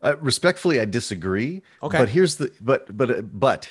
[0.02, 1.62] Uh, respectfully, I disagree.
[1.82, 3.68] Okay, but here's the but but but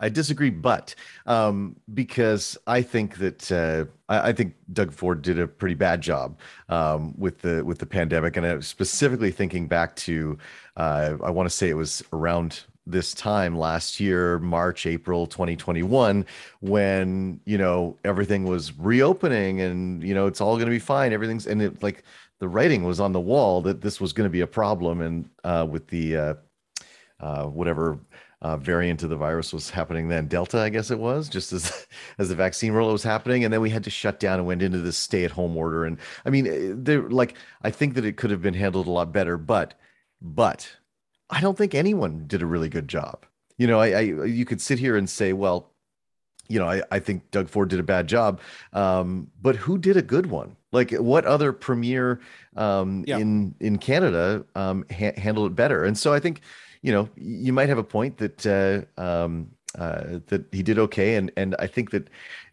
[0.00, 0.94] I disagree, but
[1.26, 6.00] um, because I think that uh, I, I, think Doug Ford did a pretty bad
[6.00, 6.38] job
[6.68, 10.38] um, with the with the pandemic, and I was specifically thinking back to
[10.76, 16.24] uh, I want to say it was around this time last year, March, April 2021,
[16.60, 21.12] when you know everything was reopening, and you know it's all going to be fine.
[21.12, 22.04] Everything's and it like
[22.38, 25.28] the writing was on the wall that this was going to be a problem, and
[25.42, 26.34] uh, with the uh,
[27.20, 27.98] uh, whatever
[28.42, 31.86] uh, variant of the virus was happening then delta i guess it was just as
[32.18, 34.62] as the vaccine rollout was happening and then we had to shut down and went
[34.62, 38.16] into this stay at home order and i mean there like i think that it
[38.16, 39.74] could have been handled a lot better but
[40.20, 40.76] but
[41.30, 43.24] i don't think anyone did a really good job
[43.56, 45.72] you know i, I you could sit here and say well
[46.48, 48.40] you know, I, I think Doug Ford did a bad job.
[48.72, 50.56] Um, but who did a good one?
[50.72, 52.20] Like what other premier
[52.56, 53.18] um, yeah.
[53.18, 55.84] in in Canada um, ha- handled it better?
[55.84, 56.42] And so I think
[56.86, 61.16] you know, you might have a point that uh, um, uh, that he did okay,
[61.16, 62.08] and and I think that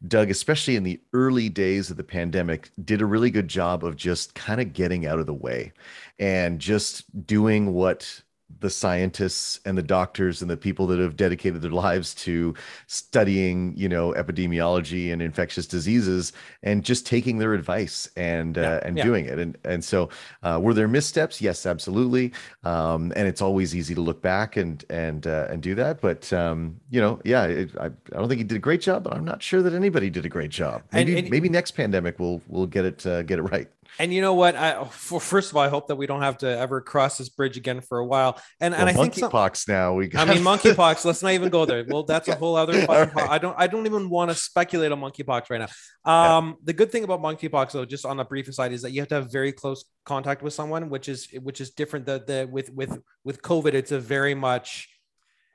[0.07, 3.95] Doug, especially in the early days of the pandemic, did a really good job of
[3.95, 5.71] just kind of getting out of the way
[6.17, 8.23] and just doing what
[8.59, 12.53] the scientists and the doctors and the people that have dedicated their lives to
[12.87, 18.79] studying, you know, epidemiology and infectious diseases, and just taking their advice and yeah, uh,
[18.83, 19.03] and yeah.
[19.03, 19.39] doing it.
[19.39, 20.09] And and so,
[20.43, 21.41] uh, were there missteps?
[21.41, 22.31] Yes, absolutely.
[22.63, 26.01] Um, and it's always easy to look back and and uh, and do that.
[26.01, 29.03] But um, you know, yeah, it, I, I don't think he did a great job,
[29.03, 30.83] but I'm not sure that anybody did a great job.
[30.91, 33.69] Maybe and, and, maybe next pandemic we'll we'll get it uh, get it right.
[33.99, 34.55] And you know what?
[34.55, 37.29] I for, first of all, I hope that we don't have to ever cross this
[37.29, 38.41] bridge again for a while.
[38.59, 39.93] And well, and I think monkeypox now.
[39.93, 40.27] We got...
[40.27, 41.05] I mean monkeypox.
[41.05, 41.85] let's not even go there.
[41.93, 42.85] Well, that's a whole other.
[42.87, 43.11] right.
[43.17, 43.55] I don't.
[43.57, 45.67] I don't even want to speculate on monkeypox right now.
[46.11, 46.53] Um, yeah.
[46.63, 49.09] the good thing about monkeypox, though, just on the brief aside, is that you have
[49.09, 52.05] to have very close contact with someone, which is which is different.
[52.05, 54.89] The the with with with COVID, it's a very much.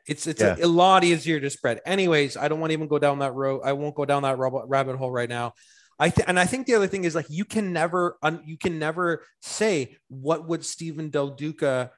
[0.06, 0.56] It's it's yeah.
[0.58, 1.80] a, a, lot easier to spread.
[1.84, 3.62] Anyways, I don't want to even go down that road.
[3.64, 5.54] I won't go down that rabbit hole right now.
[5.98, 8.56] I th- and I think the other thing is like you can never un- you
[8.56, 11.90] can never say what would Stephen Del Duca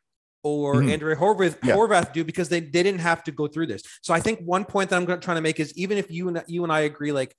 [0.43, 0.93] or mm-hmm.
[0.93, 1.75] Andre Horwath, yeah.
[1.75, 3.83] Horwath do because they, they didn't have to go through this.
[4.01, 6.43] So I think one point that I'm trying to make is even if you and
[6.47, 7.37] you and I agree, like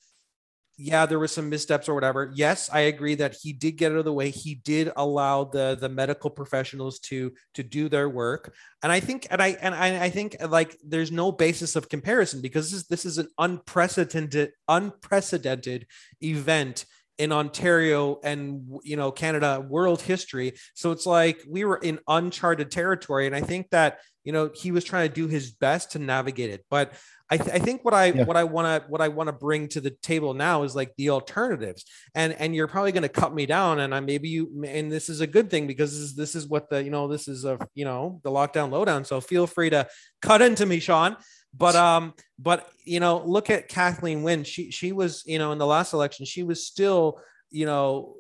[0.82, 2.32] yeah, there was some missteps or whatever.
[2.34, 4.32] Yes, I agree that he did get out of the way.
[4.32, 9.28] He did allow the the medical professionals to to do their work, and I think
[9.30, 12.88] and I and I, I think like there's no basis of comparison because this is,
[12.88, 15.86] this is an unprecedented unprecedented
[16.24, 16.86] event
[17.20, 20.54] in Ontario and you know Canada world history.
[20.74, 24.72] So it's like we were in uncharted territory, and I think that you know he
[24.72, 26.66] was trying to do his best to navigate it.
[26.72, 26.94] But
[27.32, 28.26] I, th- I think what I yeah.
[28.26, 30.94] what I want to what I want to bring to the table now is like
[30.98, 34.64] the alternatives, and and you're probably going to cut me down, and I maybe you
[34.68, 37.08] and this is a good thing because this is, this is what the you know
[37.08, 39.06] this is a you know the lockdown lowdown.
[39.06, 39.88] So feel free to
[40.22, 41.16] cut into me, Shawn.
[41.58, 44.44] But um, but you know, look at Kathleen Wynne.
[44.44, 48.16] She she was you know in the last election she was still you know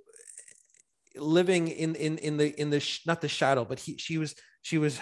[1.17, 4.35] living in in in the in the sh- not the shadow, but he she was
[4.61, 4.99] she was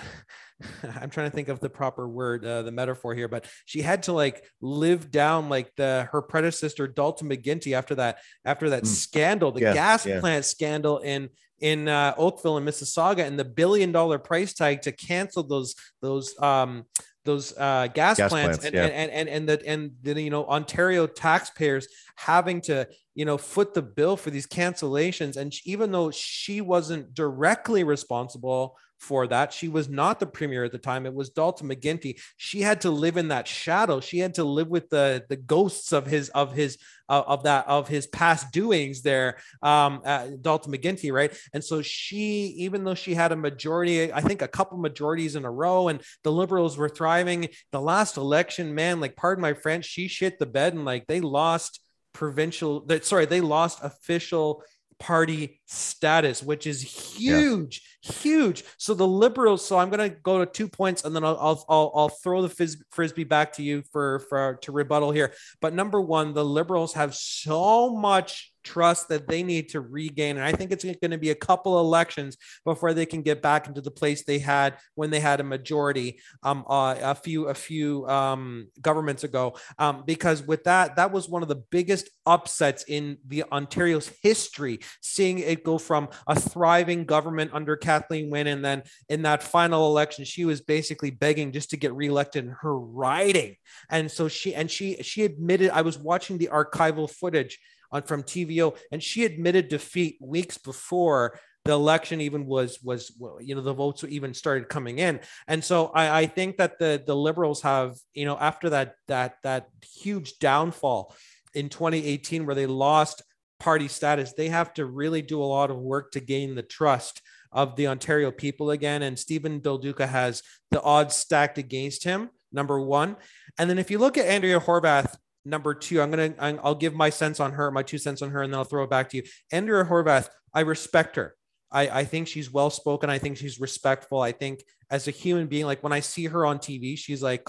[1.01, 4.03] i'm trying to think of the proper word uh, the metaphor here but she had
[4.03, 8.88] to like live down like the her predecessor dalton mcguinty after that after that mm.
[8.88, 10.20] scandal the gas yeah.
[10.20, 11.30] plant scandal in
[11.60, 16.39] in uh, oakville and mississauga and the billion dollar price tag to cancel those those
[16.41, 16.86] um
[17.26, 18.86] those uh, gas, gas plants, plants, and, yeah.
[18.86, 22.88] and, and and and the and the you know Ontario taxpayers having to
[23.20, 25.36] you know, foot the bill for these cancellations.
[25.36, 29.54] And even though she wasn't directly responsible for that.
[29.54, 31.06] She was not the premier at the time.
[31.06, 32.20] It was Dalton McGuinty.
[32.38, 34.00] She had to live in that shadow.
[34.00, 36.78] She had to live with the the ghosts of his of his
[37.08, 40.02] uh, of that of his past doings there, um,
[40.41, 41.36] Dalton McGuinty, right?
[41.54, 45.45] And so she, even though she had a majority, I think a couple majorities in
[45.45, 47.50] a row, and the Liberals were thriving.
[47.72, 51.22] The last election, man, like pardon my French, she shit the bed and like they
[51.22, 51.82] lost
[52.14, 52.86] provincial.
[52.86, 54.64] That sorry, they lost official
[55.00, 58.12] party status, which is huge, yeah.
[58.12, 58.64] huge.
[58.78, 59.66] So the liberals.
[59.66, 62.41] So I'm going to go to two points, and then I'll I'll I'll, I'll throw
[62.41, 65.34] the frisbee back to you for for to rebuttal here.
[65.62, 70.38] But number one, the liberals have so much trust that they need to regain.
[70.38, 73.41] And I think it's going to be a couple of elections before they can get
[73.41, 77.47] back into the place they had when they had a majority um, uh, a few
[77.47, 79.55] a few um, governments ago.
[79.80, 84.80] Um, because with that, that was one of the biggest upsets in the Ontario's history,
[85.01, 89.88] seeing it go from a thriving government under Kathleen Wynne, and then in that final
[89.88, 93.55] election, she was basically begging just to get reelected in her riding.
[93.89, 97.59] And so she and she she admitted I was watching the archival footage
[97.91, 103.11] on from TVO, and she admitted defeat weeks before the election even was was
[103.41, 105.19] you know the votes even started coming in.
[105.47, 109.35] And so I, I think that the the liberals have you know after that that
[109.43, 111.15] that huge downfall
[111.53, 113.23] in 2018 where they lost
[113.59, 117.21] party status they have to really do a lot of work to gain the trust
[117.51, 119.03] of the ontario people again.
[119.03, 123.15] And stephen del duca has the odds stacked against him number one.
[123.57, 125.17] And then if you look at andrea horwath
[125.50, 128.41] number two, I'm gonna I'll give my sense on her, my two cents on her,
[128.41, 129.24] and then I'll throw it back to you.
[129.52, 131.36] Andrea Horwath, I respect her.
[131.72, 133.10] I, I think she's well spoken.
[133.10, 134.22] I think she's respectful.
[134.22, 137.47] I think as a human being, like when I see her on TV, she's like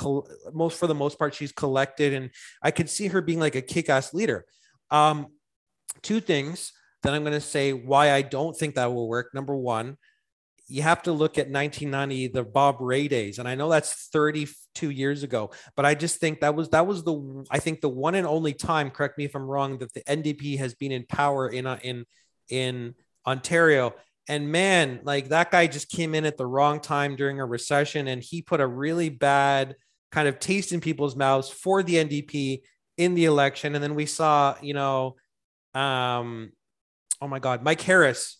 [0.52, 2.30] most for the most part, she's collected, and
[2.62, 4.44] I could see her being like a kick-ass leader.
[4.90, 5.28] Um,
[6.02, 6.72] two things
[7.02, 9.32] that I'm going to say why I don't think that will work.
[9.32, 9.96] Number one,
[10.70, 14.90] you have to look at 1990 the bob rae days and i know that's 32
[14.90, 18.14] years ago but i just think that was that was the i think the one
[18.14, 21.48] and only time correct me if i'm wrong that the ndp has been in power
[21.48, 22.04] in uh, in
[22.50, 22.94] in
[23.26, 23.94] ontario.
[24.28, 28.06] And man like that guy just came in at the wrong time during a recession
[28.06, 29.76] and he put a really bad
[30.12, 32.60] kind of taste in people's mouths for the ndp
[32.96, 33.74] in the election.
[33.74, 35.16] And then we saw you know
[35.74, 36.52] um
[37.20, 38.38] oh my god mike harris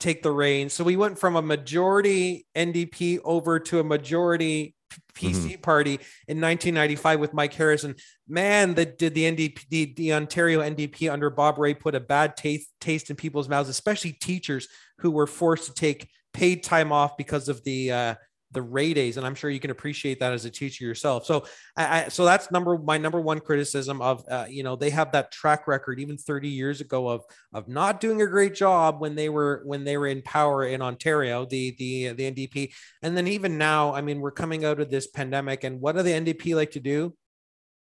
[0.00, 0.72] take the reins.
[0.72, 4.74] So we went from a majority NDP over to a majority
[5.14, 5.60] PC mm-hmm.
[5.60, 5.94] party
[6.26, 7.94] in 1995 with Mike Harrison.
[8.26, 12.36] Man, that did the NDP, the, the Ontario NDP under Bob Rae put a bad
[12.36, 17.16] taste taste in people's mouths, especially teachers who were forced to take paid time off
[17.16, 18.14] because of the uh,
[18.52, 21.24] the Rae days, and I'm sure you can appreciate that as a teacher yourself.
[21.24, 21.44] So,
[21.76, 25.30] I, so that's number my number one criticism of uh, you know they have that
[25.30, 29.28] track record even 30 years ago of of not doing a great job when they
[29.28, 32.72] were when they were in power in Ontario, the the the NDP,
[33.02, 36.02] and then even now, I mean, we're coming out of this pandemic, and what do
[36.02, 37.14] the NDP like to do?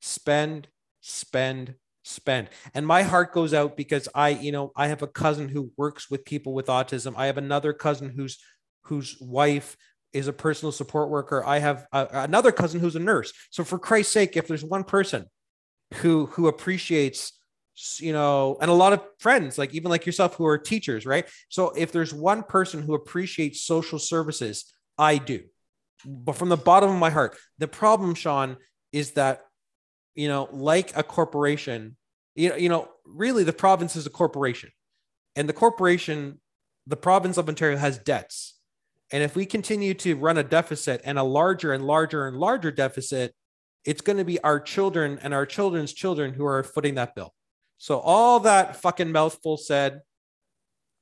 [0.02, 0.68] Spend,
[1.02, 2.50] spend, spend.
[2.74, 6.10] And my heart goes out because I, you know, I have a cousin who works
[6.10, 7.14] with people with autism.
[7.18, 8.38] I have another cousin whose
[8.84, 9.78] whose wife
[10.14, 11.46] is a personal support worker.
[11.46, 13.34] I have a, another cousin who's a nurse.
[13.52, 15.26] So for Christ's sake, if there's one person
[15.96, 17.34] who who appreciates
[18.00, 21.26] you know and a lot of friends like even like yourself who are teachers right
[21.48, 25.42] so if there's one person who appreciates social services i do
[26.06, 28.58] but from the bottom of my heart the problem shawn
[28.92, 29.42] is that
[30.14, 31.96] you know like a corporation
[32.36, 34.70] you know, you know really the province is a corporation
[35.36, 36.40] and the corporation
[36.86, 38.59] the province of ontario has debts
[39.12, 42.72] and if we continue to run a deficit and a larger and larger and larger
[42.72, 43.34] deficit,
[43.86, 47.34] it's going to be our children and our children's children who are footing that bill.
[47.78, 50.02] So, all that fucking mouthful said,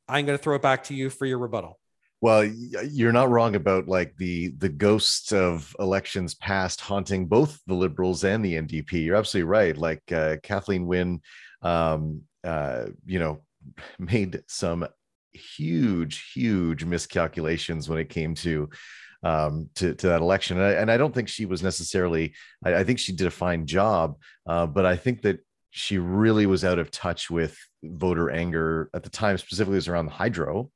[0.08, 1.80] I'm going to throw it back to you for your rebuttal.
[2.22, 7.76] Well, you're not wrong about like the the ghosts of elections past haunting both the
[7.76, 9.05] Liberals and the NDP.
[9.05, 9.78] You're absolutely right.
[9.78, 11.22] Like uh, Kathleen Wynne,
[11.62, 13.41] um, uh, you know,
[13.99, 14.88] made some
[15.38, 18.69] huge, huge miscalculations when it came to
[19.23, 20.57] um, to, to that election.
[20.57, 22.33] And I, and I, don't think she was necessarily,
[22.63, 24.17] I, I think she did a fine job,
[24.47, 25.39] uh, but I think that
[25.71, 30.05] she really was out of touch with voter anger at the time, specifically was around
[30.05, 30.71] the hydro.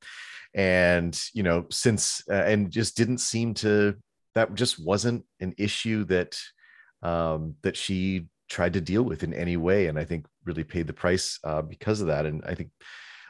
[0.54, 3.96] And, you know, since, uh, and just didn't seem to,
[4.36, 6.38] that just wasn't an issue that,
[7.04, 9.88] um, that she tried to deal with in any way.
[9.88, 12.26] And I think really paid the price uh, because of that.
[12.26, 12.72] And I think,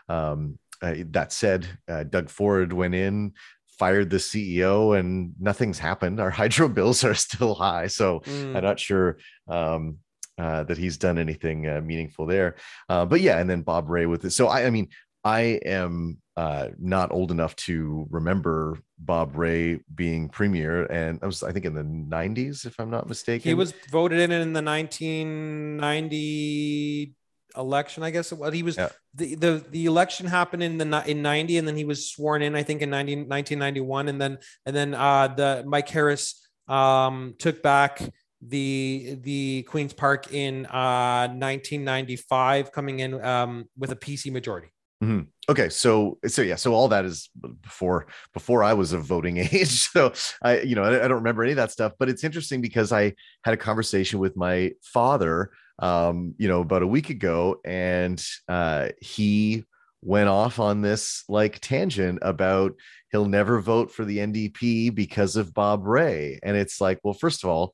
[0.09, 3.33] um, uh, that said, uh, Doug Ford went in,
[3.77, 6.19] fired the CEO, and nothing's happened.
[6.19, 8.55] Our hydro bills are still high, so mm.
[8.55, 9.17] I'm not sure.
[9.47, 9.97] Um,
[10.37, 12.55] uh, that he's done anything uh, meaningful there.
[12.89, 14.31] Uh, but yeah, and then Bob Rae with it.
[14.31, 14.87] So I, I mean,
[15.23, 21.43] I am uh, not old enough to remember Bob Rae being premier, and I was,
[21.43, 23.47] I think, in the '90s, if I'm not mistaken.
[23.47, 27.13] He was voted in in the 1990
[27.55, 28.31] election, I guess.
[28.31, 28.89] What he was yeah.
[29.13, 32.55] the, the the election happened in the in 90, and then he was sworn in,
[32.55, 37.61] I think, in 90, 1991, and then and then uh, the Mike Harris um, took
[37.61, 38.01] back
[38.41, 44.69] the the Queen's Park in uh, 1995, coming in um, with a PC majority.
[45.03, 45.21] Mm-hmm.
[45.49, 47.29] Okay, so so yeah, so all that is
[47.61, 49.89] before before I was of voting age.
[49.89, 51.93] So I, you know, I, I, don't remember any of that stuff.
[51.97, 56.83] But it's interesting because I had a conversation with my father, um, you know, about
[56.83, 59.65] a week ago, and uh, he
[60.03, 62.73] went off on this like tangent about
[63.11, 67.43] he'll never vote for the NDP because of Bob Rae, and it's like, well, first
[67.43, 67.73] of all,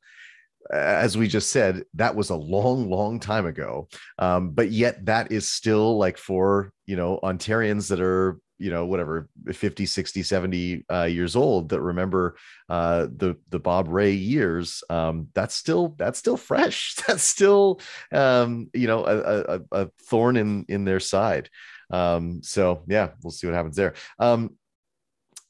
[0.72, 3.88] as we just said, that was a long, long time ago.
[4.20, 8.86] Um, but yet that is still like for, you know, Ontarians that are, you know,
[8.86, 12.38] whatever, 50, 60, 70 uh, years old that remember
[12.70, 14.84] uh, the, the Bob Rae years.
[14.90, 16.96] Um, that's still, that's still fresh.
[17.08, 17.80] That's still,
[18.12, 21.50] um, you know, a, a, a, thorn in, in their side.
[21.90, 23.94] Um, so yeah, we'll see what happens there.
[24.20, 24.58] Um,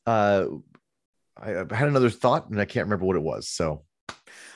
[0.05, 0.45] uh,
[1.35, 3.49] I, I had another thought and I can't remember what it was.
[3.49, 3.83] So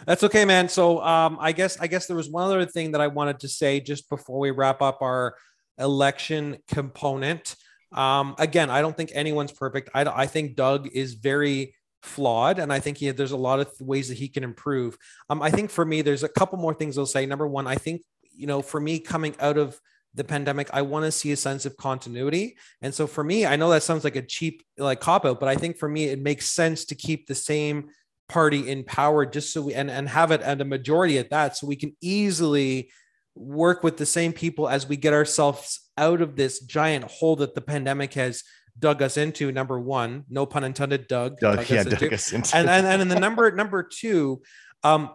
[0.06, 0.70] that's okay, man.
[0.70, 3.48] So um, I guess I guess there was one other thing that I wanted to
[3.48, 5.36] say just before we wrap up our
[5.78, 7.56] election component.
[7.92, 9.90] Um, again, I don't think anyone's perfect.
[9.94, 13.70] I, I think Doug is very flawed, and I think he, there's a lot of
[13.80, 14.98] ways that he can improve.
[15.30, 17.26] Um, I think for me, there's a couple more things I'll say.
[17.26, 18.02] Number one, I think
[18.34, 19.80] you know, for me coming out of
[20.14, 22.58] the pandemic, I want to see a sense of continuity.
[22.82, 25.48] And so for me, I know that sounds like a cheap like cop out, but
[25.48, 27.90] I think for me, it makes sense to keep the same
[28.28, 31.56] party in power just so we and, and have it at a majority at that
[31.56, 32.90] so we can easily
[33.36, 37.56] work with the same people as we get ourselves out of this giant hole that
[37.56, 38.44] the pandemic has
[38.78, 42.34] dug us into number one no pun intended doug, doug, dug yeah, us dug us
[42.34, 42.58] into.
[42.58, 44.42] and, and and in the number number two
[44.84, 45.12] um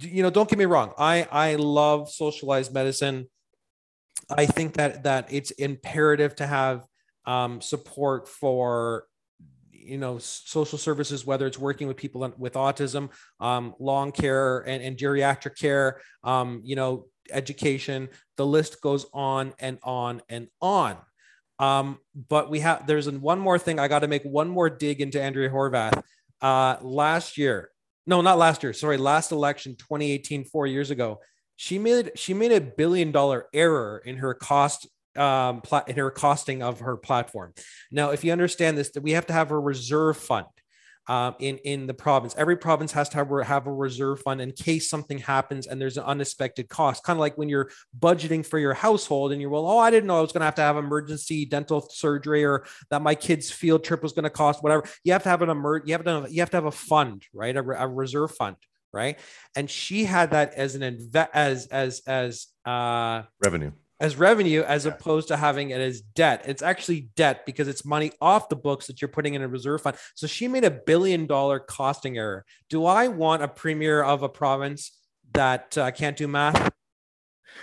[0.00, 0.92] you know don't get me wrong.
[0.98, 3.28] I i love socialized medicine.
[4.30, 6.84] I think that that it's imperative to have
[7.26, 9.06] um, support for
[9.70, 13.10] you know social services whether it's working with people with autism
[13.40, 19.54] um, long care and, and geriatric care um, you know education the list goes on
[19.58, 20.96] and on and on
[21.58, 21.98] um,
[22.28, 25.20] but we have there's one more thing i got to make one more dig into
[25.20, 26.02] andrea Horwath.
[26.40, 27.70] uh, last year
[28.06, 31.20] no not last year sorry last election 2018 four years ago
[31.56, 36.10] she made she made a billion dollar error in her cost um, plat- in her
[36.10, 37.54] costing of her platform.
[37.90, 40.46] Now, if you understand this, that we have to have a reserve fund
[41.08, 42.34] um, in in the province.
[42.36, 45.96] Every province has to have, have a reserve fund in case something happens and there's
[45.96, 47.04] an unexpected cost.
[47.04, 50.06] Kind of like when you're budgeting for your household and you're well, oh, I didn't
[50.06, 53.50] know I was going to have to have emergency dental surgery or that my kid's
[53.50, 54.84] field trip was going to cost whatever.
[55.04, 57.24] You have to have an emer- you have to you have to have a fund,
[57.32, 57.56] right?
[57.56, 58.56] A, a reserve fund
[58.92, 59.18] right
[59.56, 64.84] and she had that as an inve- as as as uh revenue as revenue as
[64.84, 64.92] yeah.
[64.92, 66.42] opposed to having it as debt.
[66.46, 69.82] It's actually debt because it's money off the books that you're putting in a reserve
[69.82, 69.96] fund.
[70.14, 72.44] So she made a billion dollar costing error.
[72.68, 74.92] Do I want a premier of a province
[75.32, 76.70] that uh, can't do math?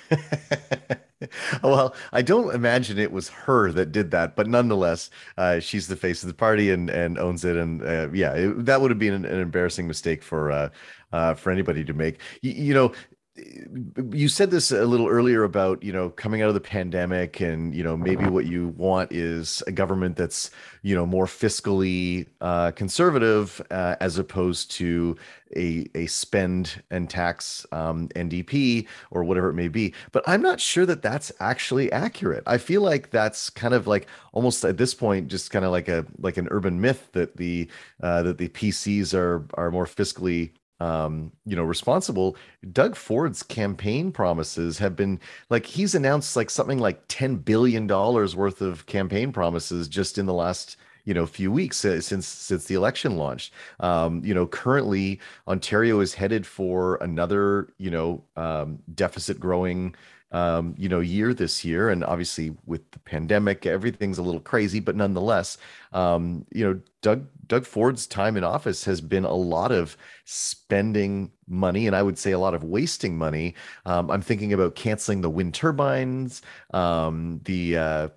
[1.64, 5.96] well, I don't imagine it was her that did that, but nonetheless, uh, she's the
[5.96, 7.56] face of the party and and owns it.
[7.58, 10.70] And uh, yeah, it, that would have been an, an embarrassing mistake for uh,
[11.12, 12.20] uh, for anybody to make.
[12.42, 12.92] You, you know,
[13.36, 17.74] you said this a little earlier about you know coming out of the pandemic and
[17.74, 20.52] you know maybe what you want is a government that's
[20.84, 25.18] you know more fiscally uh, conservative uh, as opposed to
[25.56, 29.96] a a spend and tax um, NDP or whatever it may be.
[30.12, 32.44] But I'm not sure that that's actually accurate.
[32.46, 35.88] I feel like that's kind of like almost at this point just kind of like
[35.88, 37.68] a like an urban myth that the
[38.04, 42.36] uh, that the PCs are are more fiscally um, you know, responsible.
[42.72, 45.20] Doug Ford's campaign promises have been
[45.50, 50.26] like he's announced like something like ten billion dollars worth of campaign promises just in
[50.26, 53.54] the last you know few weeks uh, since since the election launched.
[53.80, 59.96] Um, you know, currently Ontario is headed for another you know um, deficit growing
[60.34, 61.90] um, you know, year this year.
[61.90, 65.58] And obviously with the pandemic, everything's a little crazy, but nonetheless,
[65.94, 71.32] um, you know, Doug Doug Ford's time in office has been a lot of spending
[71.48, 73.54] money, and I would say a lot of wasting money.
[73.86, 76.42] Um, I'm thinking about canceling the wind turbines,
[76.74, 78.08] um, the uh,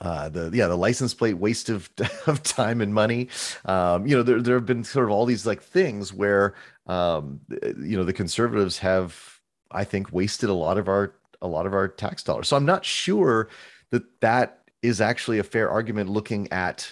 [0.00, 1.88] uh, the yeah the license plate waste of,
[2.26, 3.28] of time and money
[3.64, 6.54] um, you know there, there have been sort of all these like things where
[6.86, 9.40] um, you know the conservatives have
[9.70, 12.48] I think wasted a lot of our a lot of our tax dollars.
[12.48, 13.48] So I'm not sure
[13.90, 16.90] that that is actually a fair argument looking at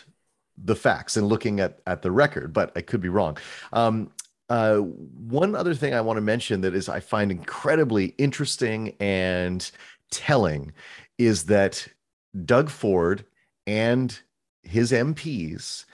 [0.56, 3.36] the facts and looking at at the record, but I could be wrong.
[3.72, 4.10] Um,
[4.48, 9.68] uh, one other thing I want to mention that is I find incredibly interesting and
[10.10, 10.72] telling
[11.18, 11.88] is that
[12.44, 13.24] Doug Ford
[13.66, 14.18] and
[14.62, 15.84] his MPs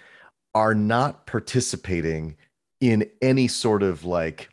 [0.54, 2.36] are not participating
[2.80, 4.51] in any sort of like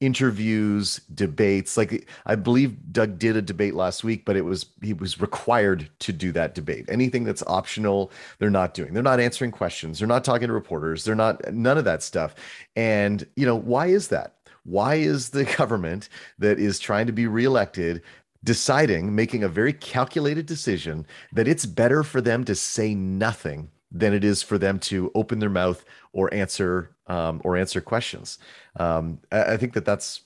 [0.00, 1.76] interviews, debates.
[1.76, 5.88] Like I believe Doug did a debate last week, but it was he was required
[6.00, 6.86] to do that debate.
[6.88, 8.92] Anything that's optional, they're not doing.
[8.92, 9.98] They're not answering questions.
[9.98, 11.04] They're not talking to reporters.
[11.04, 12.34] They're not none of that stuff.
[12.74, 14.34] And you know, why is that?
[14.64, 18.02] Why is the government that is trying to be reelected
[18.44, 24.12] deciding, making a very calculated decision that it's better for them to say nothing than
[24.12, 28.38] it is for them to open their mouth or answer um, or answer questions.
[28.76, 30.22] Um, I, I, think that that's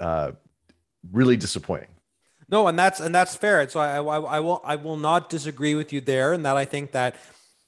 [0.00, 0.32] uh,
[1.12, 1.88] really disappointing.
[2.48, 3.60] No, and that's and that's fair.
[3.60, 6.56] And so I, I, I will I will not disagree with you there, and that
[6.56, 7.16] I think that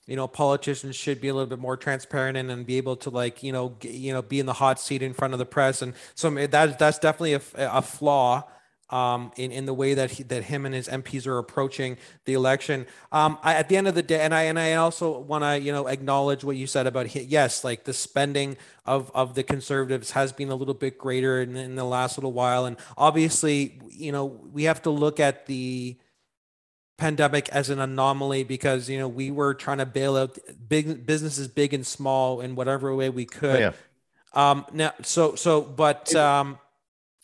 [0.07, 3.11] you know politicians should be a little bit more transparent and, and be able to
[3.11, 5.47] like you know g- you know be in the hot seat in front of the
[5.47, 8.45] press, and so that that's definitely a, a flaw
[8.91, 12.34] um, in in the way that he, that him and his MPs are approaching the
[12.34, 12.86] election.
[13.12, 15.61] Um, I, at the end of the day, and I and I also want to
[15.61, 20.12] you know acknowledge what you said about yes, like the spending of of the conservatives
[20.12, 24.12] has been a little bit greater in, in the last little while, and obviously you
[24.12, 25.97] know we have to look at the
[26.99, 30.36] pandemic as an anomaly because you know we were trying to bail out
[30.68, 33.72] big businesses big and small in whatever way we could oh, yeah.
[34.34, 36.59] um now so so but um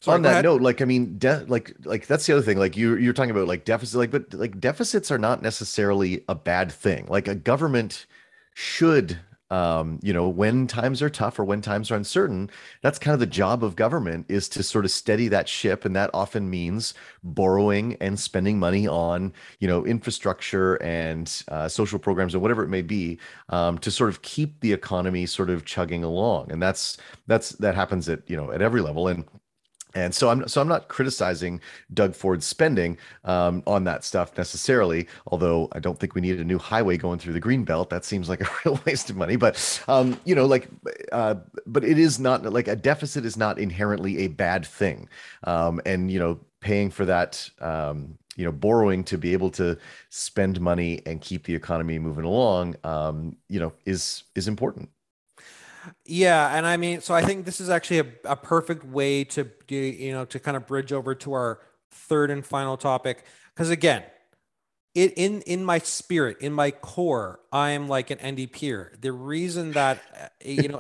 [0.04, 2.58] Sorry, on that note, like I mean, de- like like that's the other thing.
[2.58, 6.34] Like you you're talking about like deficit, like but like deficits are not necessarily a
[6.34, 7.06] bad thing.
[7.08, 8.06] Like a government
[8.54, 9.18] should
[9.50, 12.50] um, you know, when times are tough or when times are uncertain,
[12.82, 15.84] that's kind of the job of government is to sort of steady that ship.
[15.84, 21.98] And that often means borrowing and spending money on, you know, infrastructure and uh, social
[21.98, 23.18] programs or whatever it may be
[23.50, 26.50] um, to sort of keep the economy sort of chugging along.
[26.50, 26.96] And that's,
[27.26, 29.08] that's, that happens at, you know, at every level.
[29.08, 29.24] And
[29.94, 31.60] and so I'm so I'm not criticizing
[31.92, 35.06] Doug Ford's spending um, on that stuff necessarily.
[35.28, 37.90] Although I don't think we need a new highway going through the green belt.
[37.90, 39.36] That seems like a real waste of money.
[39.36, 40.68] But um, you know, like,
[41.12, 41.36] uh,
[41.66, 45.08] but it is not like a deficit is not inherently a bad thing.
[45.44, 49.78] Um, and you know, paying for that, um, you know, borrowing to be able to
[50.08, 54.88] spend money and keep the economy moving along, um, you know, is is important.
[56.04, 59.50] Yeah, and I mean, so I think this is actually a, a perfect way to
[59.66, 61.60] do, you know, to kind of bridge over to our
[61.90, 63.24] third and final topic.
[63.54, 64.04] Because again,
[64.94, 69.00] it in in my spirit, in my core, I am like an NDPer.
[69.00, 70.78] The reason that uh, you know,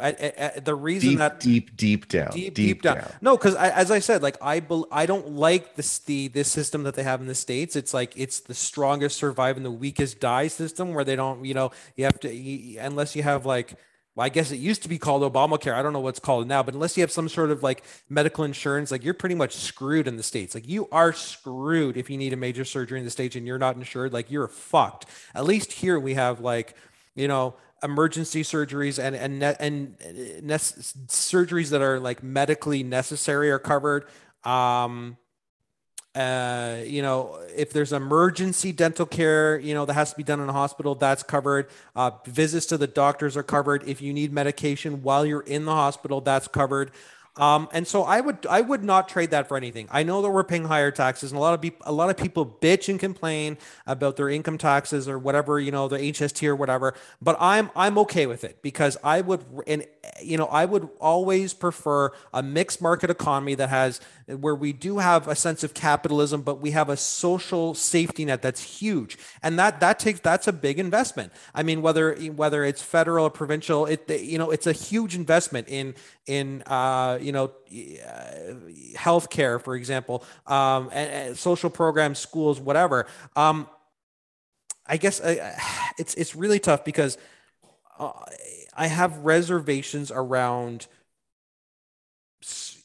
[0.62, 2.98] the reason deep, that deep, deep down, deep, deep, deep down.
[2.98, 3.10] down.
[3.20, 6.84] No, because as I said, like I be, I don't like this the this system
[6.84, 7.74] that they have in the states.
[7.74, 11.54] It's like it's the strongest survive and the weakest die system, where they don't, you
[11.54, 13.74] know, you have to you, unless you have like
[14.14, 15.74] well, I guess it used to be called Obamacare.
[15.74, 18.44] I don't know what's called now, but unless you have some sort of like medical
[18.44, 20.54] insurance, like you're pretty much screwed in the States.
[20.54, 23.58] Like you are screwed if you need a major surgery in the States and you're
[23.58, 25.06] not insured, like you're fucked.
[25.34, 26.76] At least here we have like,
[27.16, 29.96] you know, emergency surgeries and and and
[30.42, 34.06] ne- surgeries that are like medically necessary are covered.
[34.44, 35.16] Um,
[36.14, 40.40] uh, you know, if there's emergency dental care, you know, that has to be done
[40.40, 41.68] in a hospital, that's covered.
[41.96, 43.86] Uh, visits to the doctors are covered.
[43.88, 46.92] If you need medication while you're in the hospital, that's covered.
[47.36, 49.88] Um, and so I would I would not trade that for anything.
[49.90, 52.16] I know that we're paying higher taxes, and a lot of people a lot of
[52.16, 53.58] people bitch and complain
[53.88, 56.94] about their income taxes or whatever you know the HST or whatever.
[57.20, 59.84] But I'm I'm okay with it because I would and
[60.22, 64.98] you know I would always prefer a mixed market economy that has where we do
[64.98, 69.58] have a sense of capitalism, but we have a social safety net that's huge, and
[69.58, 71.32] that that takes that's a big investment.
[71.52, 75.66] I mean whether whether it's federal or provincial, it you know it's a huge investment
[75.68, 78.54] in in uh, you know uh,
[78.94, 83.06] healthcare, for example, um, and, and, social programs, schools, whatever.
[83.34, 83.68] Um,
[84.86, 85.56] I guess uh,
[85.98, 87.18] it's it's really tough because
[87.98, 88.12] uh,
[88.76, 90.86] I have reservations around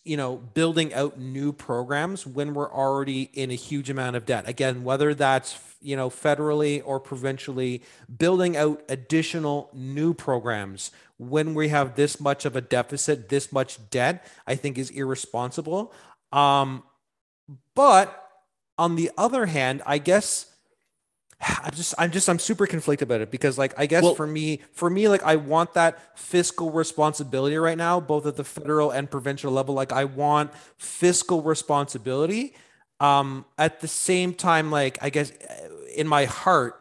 [0.09, 4.47] you know building out new programs when we're already in a huge amount of debt
[4.47, 7.81] again whether that's you know federally or provincially
[8.17, 13.77] building out additional new programs when we have this much of a deficit, this much
[13.91, 15.93] debt, I think is irresponsible.
[16.31, 16.83] Um,
[17.75, 18.25] but
[18.77, 20.48] on the other hand, I guess
[21.63, 24.27] I'm just I'm just I'm super conflicted about it because like I guess Well, for
[24.27, 28.91] me for me like I want that fiscal responsibility right now both at the federal
[28.91, 29.75] and provincial level.
[29.75, 32.55] Like I want fiscal responsibility.
[32.99, 36.75] Um at the same time like I guess uh, in my heart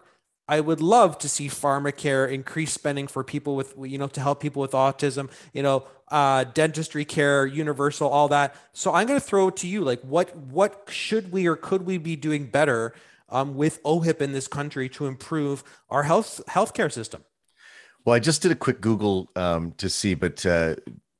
[0.50, 4.40] I would love to see pharmacare increase spending for people with you know to help
[4.40, 8.56] people with autism you know uh dentistry care universal all that.
[8.72, 9.82] So I'm going to throw it to you.
[9.82, 12.94] Like what what should we or could we be doing better
[13.28, 17.24] um, with OHIP in this country to improve our health healthcare system.
[18.04, 20.76] Well, I just did a quick Google um, to see, but uh,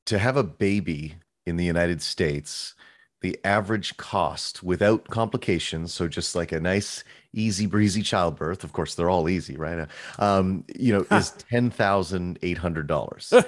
[0.07, 2.73] to have a baby in the United States,
[3.21, 7.03] the average cost without complications, so just like a nice,
[7.33, 9.87] easy breezy childbirth, of course, they're all easy, right?
[10.17, 13.33] Um, you know, is ten thousand eight hundred dollars.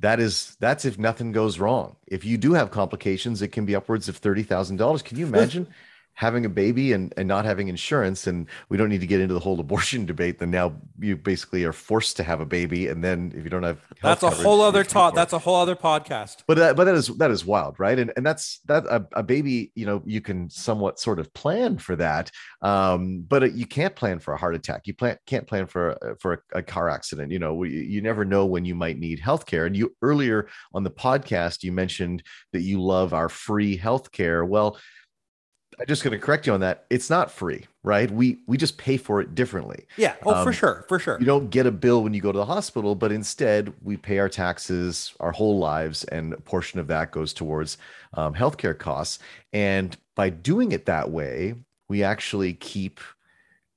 [0.00, 1.96] That is that's if nothing goes wrong.
[2.06, 5.02] If you do have complications, it can be upwards of thirty thousand dollars.
[5.02, 5.66] Can you imagine
[6.20, 9.32] having a baby and, and not having insurance and we don't need to get into
[9.32, 13.02] the whole abortion debate then now you basically are forced to have a baby and
[13.02, 16.42] then if you don't have that's a whole other talk that's a whole other podcast.
[16.46, 17.98] But that, but that is that is wild right?
[17.98, 21.78] And and that's that a, a baby you know you can somewhat sort of plan
[21.78, 24.86] for that um but you can't plan for a heart attack.
[24.86, 27.32] You plan can't plan for a, for a, a car accident.
[27.32, 29.64] You know we, you never know when you might need health care.
[29.64, 34.44] And you earlier on the podcast you mentioned that you love our free health care.
[34.44, 34.76] Well
[35.80, 36.84] I'm just going to correct you on that.
[36.90, 38.10] It's not free, right?
[38.10, 39.86] We we just pay for it differently.
[39.96, 42.32] yeah oh for Um, sure for sure You don't get a bill when you go
[42.32, 46.80] to the hospital, but instead we pay our taxes our whole lives, and a portion
[46.80, 47.78] of that goes towards
[48.14, 49.18] um, healthcare costs.
[49.52, 51.54] And by doing it that way,
[51.88, 53.00] we actually keep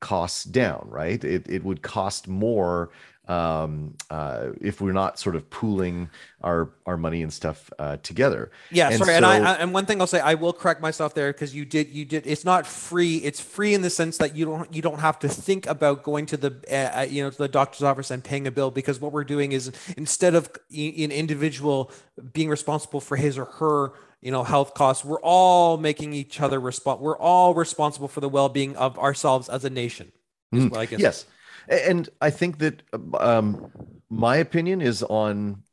[0.01, 1.23] costs down, right?
[1.23, 2.91] It it would cost more
[3.27, 6.09] um, uh, if we're not sort of pooling
[6.41, 8.51] our our money and stuff uh, together.
[8.69, 11.13] yeah and sorry and I, I and one thing i'll say i will correct myself
[11.13, 14.35] there because you did you did it's not free it's free in the sense that
[14.35, 17.29] you don't you don't have to think about going to the uh, uh, you know
[17.29, 20.49] to the doctor's office and paying a bill because what we're doing is instead of
[20.71, 21.91] an individual
[22.33, 26.59] being responsible for his or her you know health costs we're all making each other
[26.59, 30.11] respond we're all responsible for the well-being of ourselves as a nation
[30.51, 30.99] is Mm, what I guess.
[30.99, 31.25] Yes,
[31.67, 32.83] and I think that
[33.19, 33.71] um,
[34.09, 35.63] my opinion is on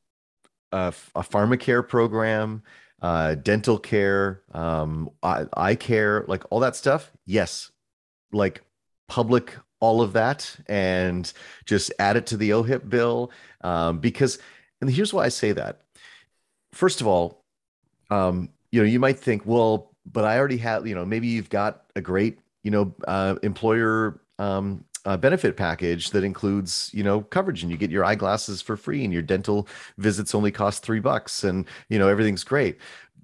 [0.72, 2.62] a, f- a pharmacare program,
[3.02, 7.10] uh, dental care, um, eye, eye care, like all that stuff.
[7.26, 7.70] Yes,
[8.32, 8.62] like
[9.08, 11.32] public, all of that, and
[11.64, 13.30] just add it to the OHIP bill
[13.62, 14.38] um, because.
[14.80, 15.82] And here's why I say that.
[16.72, 17.44] First of all,
[18.10, 21.50] um, you know, you might think, well, but I already have, you know, maybe you've
[21.50, 27.22] got a great, you know, uh, employer um, uh, benefit package that includes, you know,
[27.22, 31.00] coverage, and you get your eyeglasses for free, and your dental visits only cost three
[31.00, 32.78] bucks, and you know everything's great.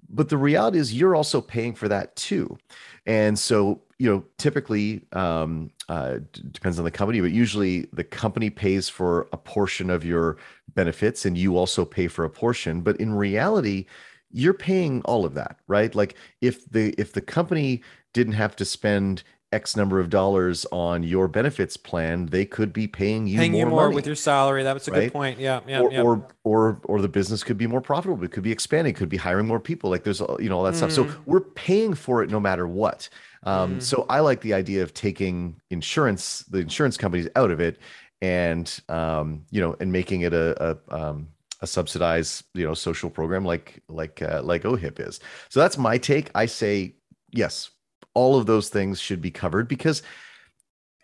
[0.09, 2.57] But the reality is, you're also paying for that too,
[3.05, 6.19] and so you know, typically, um, uh,
[6.51, 10.37] depends on the company, but usually the company pays for a portion of your
[10.75, 12.81] benefits, and you also pay for a portion.
[12.81, 13.87] But in reality,
[14.31, 15.93] you're paying all of that, right?
[15.95, 17.81] Like if the if the company
[18.13, 19.23] didn't have to spend
[19.53, 23.59] X number of dollars on your benefits plan, they could be paying you Paying more
[23.61, 24.63] you more money, with your salary.
[24.63, 24.99] That was a right?
[25.03, 25.39] good point.
[25.39, 26.01] Yeah, yeah, or, yeah.
[26.01, 28.21] or or or the business could be more profitable.
[28.25, 28.93] It could be expanding.
[28.93, 29.89] Could be hiring more people.
[29.89, 30.91] Like there's all- you know all that stuff.
[30.91, 31.15] So Mm.
[31.25, 33.07] we're paying for it no matter what.
[33.43, 33.81] Um, Mm.
[33.81, 37.79] So I like the idea of taking insurance, the insurance companies out of it,
[38.21, 41.27] and um, you know, and making it a, a um,
[41.61, 45.21] a subsidized you know social program like like uh, like OHIP is.
[45.49, 46.29] So that's my take.
[46.35, 46.95] I say
[47.31, 47.69] yes,
[48.17, 50.01] all of those things should be covered because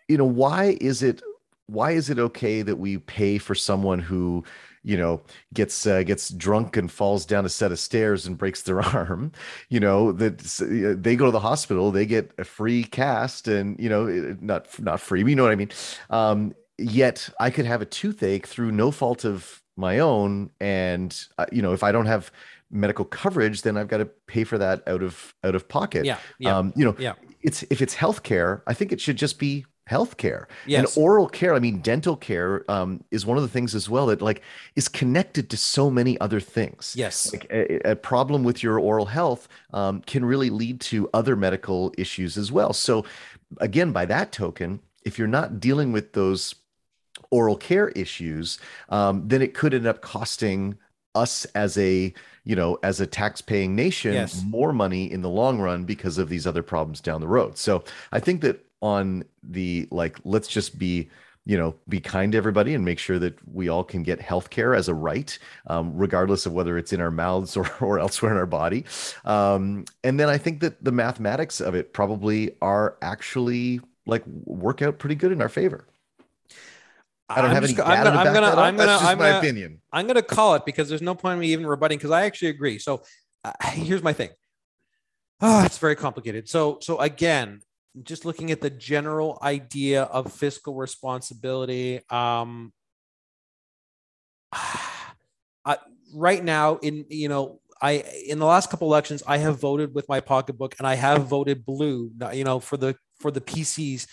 [0.08, 1.22] you know why is it
[1.66, 4.42] why is it okay that we pay for someone who
[4.82, 8.62] you know gets uh, gets drunk and falls down a set of stairs and breaks
[8.62, 9.30] their arm
[9.68, 13.78] you know that uh, they go to the hospital they get a free cast and
[13.78, 14.06] you know
[14.40, 15.70] not not free you know what i mean?
[16.10, 21.46] Um yet i could have a toothache through no fault of my own and uh,
[21.52, 22.32] you know if i don't have
[22.74, 26.18] medical coverage then i've got to pay for that out of out of pocket yeah,
[26.38, 27.14] yeah, um you know yeah.
[27.42, 30.78] it's if it's healthcare i think it should just be healthcare Yes.
[30.96, 34.06] and oral care i mean dental care um, is one of the things as well
[34.06, 34.40] that like
[34.76, 37.30] is connected to so many other things Yes.
[37.32, 41.92] like a, a problem with your oral health um, can really lead to other medical
[41.98, 43.04] issues as well so
[43.58, 46.54] again by that token if you're not dealing with those
[47.30, 48.58] oral care issues
[48.88, 50.78] um, then it could end up costing
[51.14, 52.12] us as a
[52.44, 54.42] you know as a tax-paying nation Yes.
[54.46, 57.82] more money in the long run because of these other problems down the road so
[58.12, 61.08] i think that on the like let's just be
[61.46, 64.50] you know be kind to everybody and make sure that we all can get health
[64.50, 68.32] care as a right um, regardless of whether it's in our mouths or, or elsewhere
[68.32, 68.84] in our body
[69.24, 74.82] um, and then i think that the mathematics of it probably are actually like work
[74.82, 75.86] out pretty good in our favor.
[77.28, 78.16] I don't I'm have any gonna- to I'm gonna-.
[78.18, 79.80] I'm gonna- That's just I'm my gonna- opinion.
[79.92, 82.24] I'm going to call it because there's no point in me even rebutting because I
[82.26, 82.78] actually agree.
[82.78, 83.02] So
[83.44, 84.30] uh, here's my thing.
[85.40, 86.48] Ah, it's very complicated.
[86.48, 87.60] So so again,
[88.02, 92.00] just looking at the general idea of fiscal responsibility.
[92.10, 92.72] Um,
[94.52, 95.78] I,
[96.14, 100.08] right now, in you know, I in the last couple elections, I have voted with
[100.08, 102.10] my pocketbook and I have voted blue.
[102.32, 104.06] You know, for the for the PCs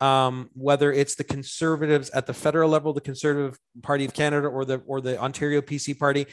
[0.00, 4.64] um, whether it's the conservatives at the federal level, the Conservative Party of Canada, or
[4.64, 6.26] the or the Ontario PC Party.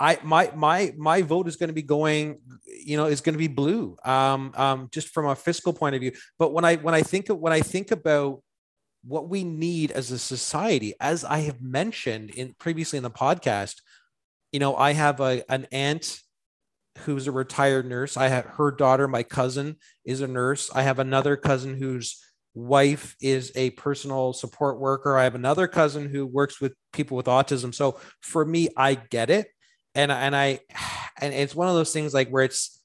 [0.00, 3.38] I my my my vote is going to be going, you know, is going to
[3.38, 6.12] be blue, um, um, just from a fiscal point of view.
[6.38, 8.42] But when I when I think of, when I think about
[9.04, 13.80] what we need as a society, as I have mentioned in previously in the podcast,
[14.50, 16.20] you know, I have a an aunt
[16.98, 18.16] who's a retired nurse.
[18.16, 20.70] I have her daughter, my cousin, is a nurse.
[20.74, 22.20] I have another cousin who's
[22.54, 25.16] wife is a personal support worker.
[25.16, 27.74] I have another cousin who works with people with autism.
[27.74, 29.48] So for me, I get it.
[29.94, 30.60] And and I
[31.20, 32.78] and it's one of those things like where it's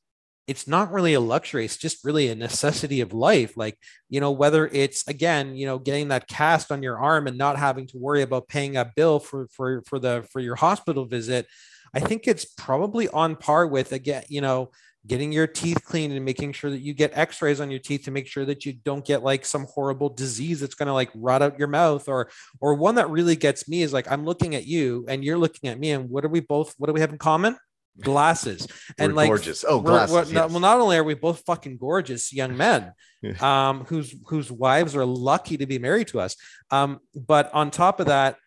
[0.47, 3.57] it's not really a luxury, it's just really a necessity of life.
[3.57, 3.77] Like,
[4.09, 7.57] you know, whether it's again, you know, getting that cast on your arm and not
[7.57, 11.47] having to worry about paying a bill for for for the for your hospital visit.
[11.93, 14.71] I think it's probably on par with again, you know,
[15.07, 18.11] getting your teeth cleaned and making sure that you get x-rays on your teeth to
[18.11, 21.41] make sure that you don't get like some horrible disease that's going to like rot
[21.41, 22.29] out your mouth or
[22.59, 25.69] or one that really gets me is like i'm looking at you and you're looking
[25.69, 27.55] at me and what are we both what do we have in common
[28.01, 28.67] glasses
[28.99, 29.65] and We're like gorgeous.
[29.67, 30.13] Oh, we're- glasses.
[30.13, 30.51] we're- yes.
[30.51, 32.93] well not only are we both fucking gorgeous young men
[33.39, 36.35] um whose whose wives are lucky to be married to us
[36.69, 38.37] um but on top of that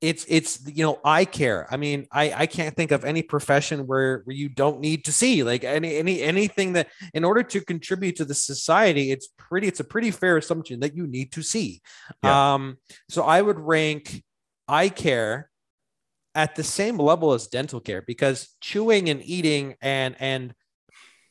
[0.00, 1.66] it's it's you know eye care.
[1.70, 5.12] I mean i i can't think of any profession where where you don't need to
[5.12, 9.66] see like any any anything that in order to contribute to the society it's pretty
[9.66, 11.82] it's a pretty fair assumption that you need to see.
[12.22, 12.54] Yeah.
[12.54, 12.78] um
[13.08, 14.22] so i would rank
[14.68, 15.50] eye care
[16.34, 20.54] at the same level as dental care because chewing and eating and and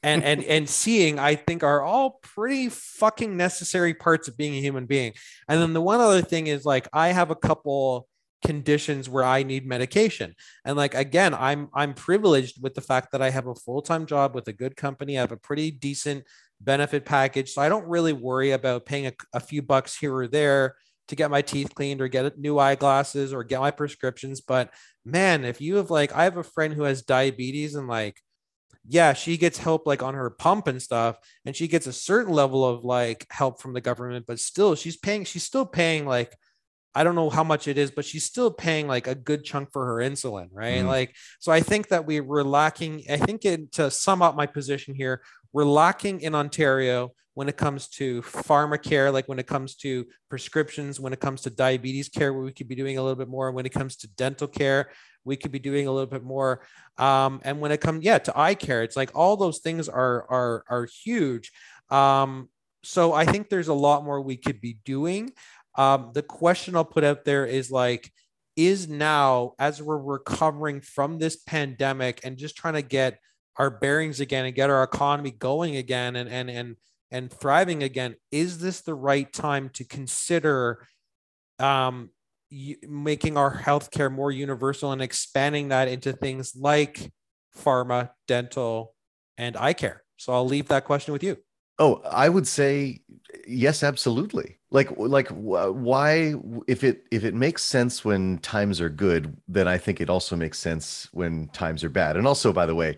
[0.04, 4.62] and and and seeing i think are all pretty fucking necessary parts of being a
[4.62, 5.14] human being.
[5.48, 8.09] And then the one other thing is like i have a couple
[8.44, 10.34] conditions where i need medication.
[10.66, 14.36] And like again i'm i'm privileged with the fact that i have a full-time job
[14.36, 15.18] with a good company.
[15.18, 16.24] I have a pretty decent
[16.62, 17.52] benefit package.
[17.52, 20.76] So i don't really worry about paying a, a few bucks here or there
[21.10, 24.42] to get my teeth cleaned or get new eyeglasses or get my prescriptions.
[24.42, 24.72] But
[25.06, 28.22] man if you have like i have a friend who has diabetes and like
[28.88, 32.34] yeah, she gets help like on her pump and stuff, and she gets a certain
[32.34, 36.36] level of like help from the government, but still she's paying, she's still paying like
[36.96, 39.72] I don't know how much it is, but she's still paying like a good chunk
[39.72, 40.82] for her insulin, right?
[40.82, 40.88] Mhm.
[40.88, 43.04] Like, so I think that we were lacking.
[43.10, 45.22] I think it, to sum up my position here,
[45.54, 51.00] we're lacking in Ontario when it comes to pharmacare, like when it comes to prescriptions,
[51.00, 53.52] when it comes to diabetes care, where we could be doing a little bit more.
[53.52, 54.90] When it comes to dental care,
[55.24, 56.62] we could be doing a little bit more.
[56.98, 60.26] Um, and when it comes, yeah, to eye care, it's like all those things are
[60.30, 61.52] are are huge.
[61.90, 62.50] Um,
[62.84, 65.32] so I think there's a lot more we could be doing.
[65.76, 68.12] Um, the question I'll put out there is like,
[68.56, 73.20] is now as we're recovering from this pandemic and just trying to get
[73.56, 76.76] our bearings again and get our economy going again and and and
[77.12, 80.86] and thriving again, is this the right time to consider
[81.58, 82.10] um,
[82.88, 87.12] making our healthcare more universal and expanding that into things like
[87.58, 88.94] pharma, dental,
[89.38, 90.04] and eye care?
[90.18, 91.38] So I'll leave that question with you.
[91.80, 93.00] Oh, I would say
[93.48, 94.58] yes, absolutely.
[94.72, 96.36] Like, like wh- why,
[96.68, 100.36] if it if it makes sense when times are good, then I think it also
[100.36, 102.18] makes sense when times are bad.
[102.18, 102.98] And also, by the way,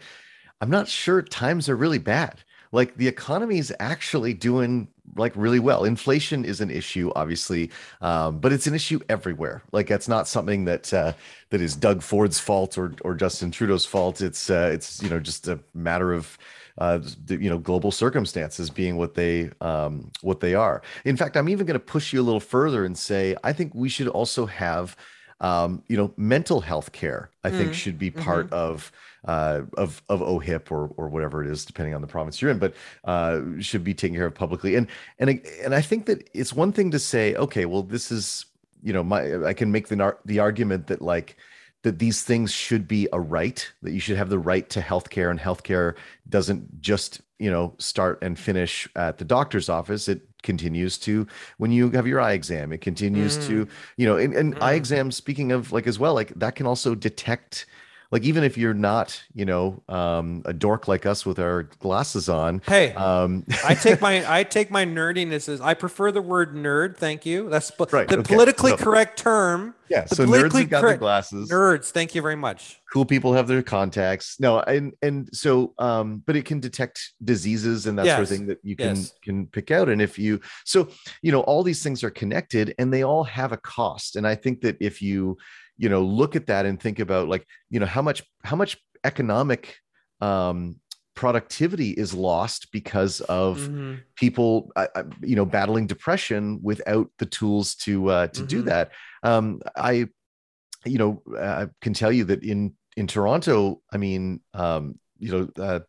[0.62, 2.44] I'm not sure times are really bad.
[2.74, 5.86] Like the economy is actually doing like really well.
[5.86, 7.72] Inflation is an issue, obviously,
[8.02, 9.64] um, but it's an issue everywhere.
[9.74, 11.14] Like that's not something that uh,
[11.52, 14.22] that is Doug Ford's fault or or Justin Trudeau's fault.
[14.22, 16.38] It's uh, it's you know just a matter of
[16.78, 20.82] uh, you know global circumstances being what they um, what they are.
[21.06, 23.74] In fact, I'm even going to push you a little further and say I think
[23.76, 24.96] we should also have
[25.40, 27.32] um, you know mental health care.
[27.44, 28.92] I think Mm, should be part of
[29.26, 32.60] uh, of of OHIP or or whatever it is, depending on the province you're in,
[32.60, 34.76] but uh, should be taken care of publicly.
[34.76, 34.88] And
[35.20, 35.30] and
[35.64, 38.46] and I think that it's one thing to say, okay, well, this is
[38.84, 41.38] you know my I can make the the argument that like
[41.84, 45.32] that these things should be a right that you should have the right to healthcare
[45.32, 45.96] and healthcare
[46.30, 50.08] doesn't just you know start and finish at the doctor's office.
[50.08, 51.28] It continues to
[51.58, 52.72] when you have your eye exam.
[52.72, 53.68] It continues to
[53.98, 54.78] you know and, and eye Mm.
[54.78, 57.66] exams speaking of like as well like that can also detect
[58.12, 62.30] like even if you're not you know um a dork like us with our glasses
[62.30, 66.54] on Hey, um I take my I take my nerdiness as I prefer the word
[66.56, 66.98] nerd.
[66.98, 67.50] Thank you.
[67.50, 68.34] That's Right, the okay.
[68.34, 69.74] politically correct term.
[69.90, 71.90] yeah so nerds have got their glasses Nerds.
[71.92, 72.80] Thank you very much.
[72.94, 77.88] cool people have their contacts no and and so um but it can detect diseases
[77.88, 79.14] and that sort of thing that you can Yes.
[79.24, 80.90] can pick out and if you so
[81.22, 84.36] you know all these things are connected and they all have a cost and i
[84.36, 85.38] think that if you
[85.82, 88.78] you know look at that and think about like you know how much how much
[89.04, 89.76] economic
[90.22, 90.76] um
[91.16, 94.02] productivity is lost because of Mhm.
[94.16, 98.66] people uh, uh, you know battling depression without the tools to uh to do Mhm.
[98.66, 98.92] that
[99.24, 100.08] um i
[100.86, 105.64] you know i can tell you that in in toronto i mean um you know
[105.64, 105.80] uh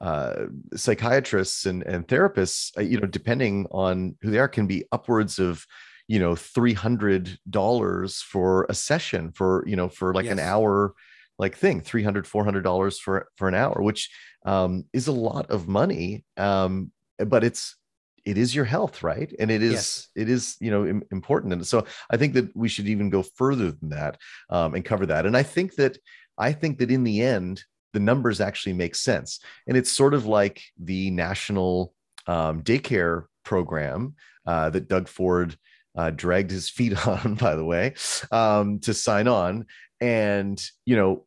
[0.00, 4.84] uh, psychiatrists and, and therapists, uh, you know, depending on who they are, can be
[4.92, 5.64] upwards of,
[6.08, 10.94] you know, three hundred dollars for a session for you know for like an hour,
[11.38, 14.10] like thing, 300 400 dollars for for an hour, which
[14.44, 16.24] um, is a lot of money.
[16.36, 17.76] Um, but it's
[18.24, 19.34] it is your health, right?
[19.38, 20.08] And it is Yes.
[20.14, 23.22] it is you know im- important, and so I think that we should even go
[23.22, 24.18] further than that
[24.50, 25.26] um, and cover that.
[25.26, 25.98] And I think that
[26.38, 29.40] I think that in the end, the numbers actually make sense.
[29.66, 31.94] And it's sort of like the national
[32.26, 34.14] um, daycare program
[34.46, 35.56] uh, that Doug Ford
[35.96, 37.94] uh, dragged his feet on, by the way,
[38.30, 39.66] um, to sign on.
[40.00, 41.24] And, you know,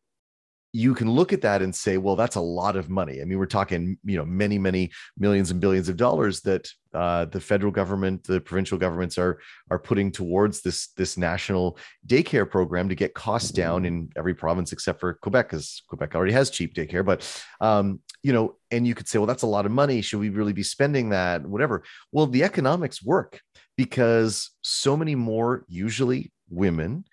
[0.72, 3.22] you can look at that and say, well, that's a lot of money.
[3.22, 7.24] I mean, we're talking, you know, many, many millions and billions of dollars that uh,
[7.26, 9.40] the federal government, the provincial governments are
[9.70, 14.72] are putting towards this this national daycare program to get costs down in every province
[14.72, 17.04] except for Quebec, because Quebec already has cheap daycare.
[17.04, 20.00] But um, you know, and you could say, well, that's a lot of money.
[20.00, 21.46] Should we really be spending that?
[21.46, 21.82] Whatever.
[22.12, 23.40] Well, the economics work
[23.78, 27.06] because so many more, usually women,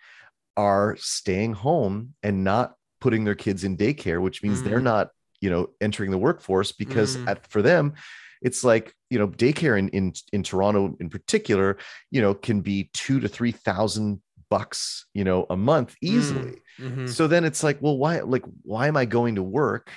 [0.57, 4.83] are staying home and not putting their kids in daycare, which means they're Mhm.
[4.83, 5.09] not,
[5.41, 7.27] you know, entering the workforce because Mhm.
[7.27, 7.93] at, for them,
[8.41, 11.77] it's like you know daycare in, in in toronto in particular
[12.11, 17.07] you know can be two to three thousand bucks you know a month easily Mhm.
[17.09, 19.91] so then it's like well why like why am i going to work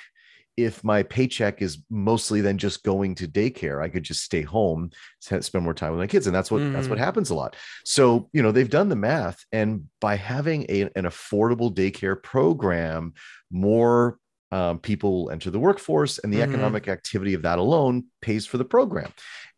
[0.65, 4.89] if my paycheck is mostly then just going to daycare i could just stay home
[5.19, 7.03] spend more time with my kids and that's what that's what Mhm.
[7.03, 7.55] happens a lot
[7.85, 13.13] so you know they've done the math and by having a, an affordable daycare program
[13.51, 14.17] more
[14.51, 16.43] um, people enter the workforce and the Mhm.
[16.43, 19.11] economic activity of that alone pays for the program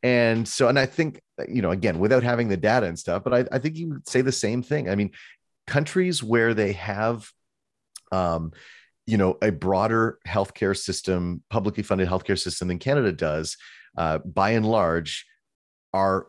[0.04, 3.34] and so and i think you know again without having the data and stuff but
[3.34, 5.12] i, I think you would say the same thing i mean
[5.68, 7.30] countries where they have
[8.12, 8.52] um,
[9.12, 13.58] you know a broader healthcare system publicly funded healthcare system than canada does
[13.98, 15.26] uh, by and large
[15.94, 16.28] are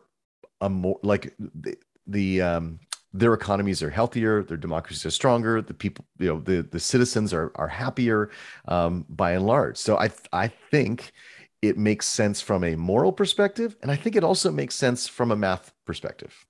[0.59, 1.77] a more like the,
[2.07, 2.79] the um
[3.13, 7.33] their economies are healthier their democracies are stronger the people you know the the citizens
[7.33, 8.29] are are happier
[8.67, 11.13] um by and large so i i think
[11.61, 15.31] it makes sense from a moral perspective and i think it also makes sense from
[15.31, 16.45] a math perspective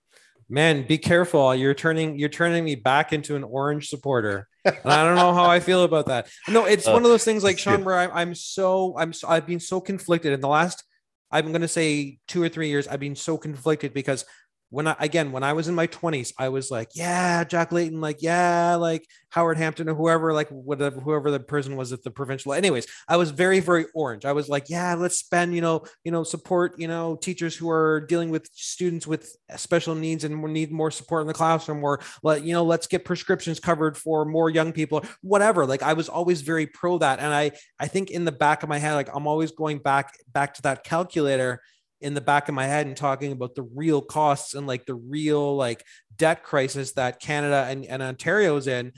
[0.49, 1.55] Man, be careful.
[1.55, 4.49] You're turning you're turning me back into an orange supporter.
[4.65, 6.27] And I don't know how I feel about that.
[6.47, 9.27] No, it's Uh, one of those things like Shawn, where I'm, I'm so I'm so,
[9.27, 10.83] I've been so conflicted in the last
[11.33, 12.87] I'm going to say two or three years.
[12.87, 14.23] I've been so conflicted because
[14.73, 18.01] when I again when I was in my 20s, I was like, yeah, Jack Layton,
[18.01, 22.09] like yeah, like Howard Hampton or whoever, like whatever whoever the person was at the
[22.09, 22.53] provincial.
[22.53, 24.25] Anyways, I was very very orange.
[24.25, 27.69] I was like, yeah, let's spend you know you know support you know teachers who
[27.69, 31.99] are dealing with students with special needs and need more support in the classroom or
[32.23, 36.09] let you know let's get prescriptions covered for more young people whatever like i was
[36.09, 39.09] always very pro that and i i think in the back of my head like
[39.13, 41.61] i'm always going back back to that calculator
[42.03, 44.95] in the back of my head and talking about the real costs and like the
[44.95, 45.83] real like
[46.17, 48.91] debt crisis that canada and, and ontario is in.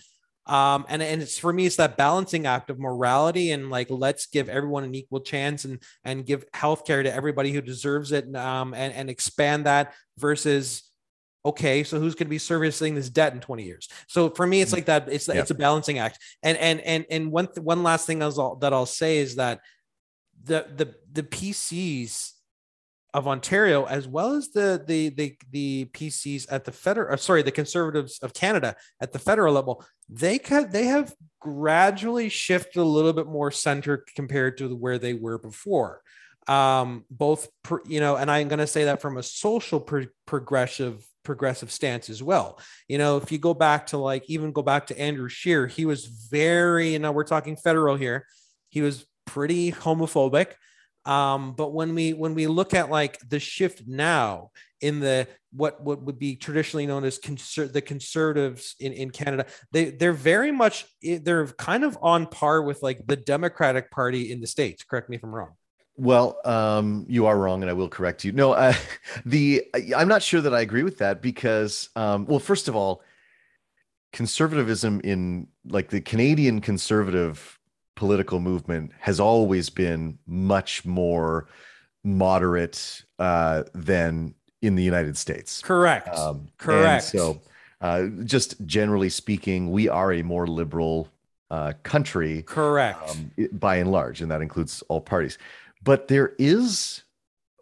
[0.48, 4.28] Um and, and it's for me it's that balancing act of morality and like let's
[4.28, 8.74] give everyone an equal chance and and give healthcare to everybody who deserves it um
[8.76, 10.84] and and expand that versus
[11.44, 13.88] okay so who's going to be servicing this debt in 20 years?
[14.08, 15.42] So for me it's like that it's Yeah.
[15.42, 16.20] it's a balancing act.
[16.44, 19.62] And and and and one th- one last thing I'll, that I'll say is that
[20.44, 22.35] the the the PCs
[23.16, 27.42] of Ontario as well as the the the the PCs at the federal uh, sorry
[27.44, 32.84] the conservatives of Canada at the federal level they can they have gradually shifted a
[32.84, 36.02] little bit more center compared to where they were before.
[36.50, 37.48] Um both
[37.88, 42.10] you know and i'm going to say that from a social pro- progressive progressive stance
[42.10, 42.60] as well.
[42.90, 45.86] You know if you go back to like even go back to andrew Scheer he
[45.86, 48.28] was very you know we're talking federal here
[48.68, 50.48] he was pretty homophobic
[51.06, 54.52] Um, but when we when we look at like the shift now
[54.82, 59.46] in the what what would be traditionally known as conser- the conservatives in, in Canada,
[59.72, 64.42] they they're very much they're kind of on par with like the Democratic Party in
[64.42, 64.84] the states.
[64.84, 65.54] Correct me if I'm wrong.
[65.98, 68.32] Well, um, you are wrong, and I will correct you.
[68.32, 68.74] No, uh,
[69.26, 69.64] the
[69.96, 73.02] I'm not sure that I agree with that because, um, well, first of all,
[74.12, 77.55] conservatism in like the Canadian conservative
[77.96, 81.48] political movement has always been much more
[82.04, 85.62] moderate uh, than in the United States.
[85.62, 86.10] Correct.
[86.10, 87.06] Um, Correct.
[87.06, 87.42] so,
[87.82, 91.10] uh, just generally speaking, we are a more liberal
[91.52, 92.44] uh, country.
[92.44, 93.00] Correct.
[93.10, 95.38] Um, by and large, and that includes all parties
[95.86, 97.04] but there is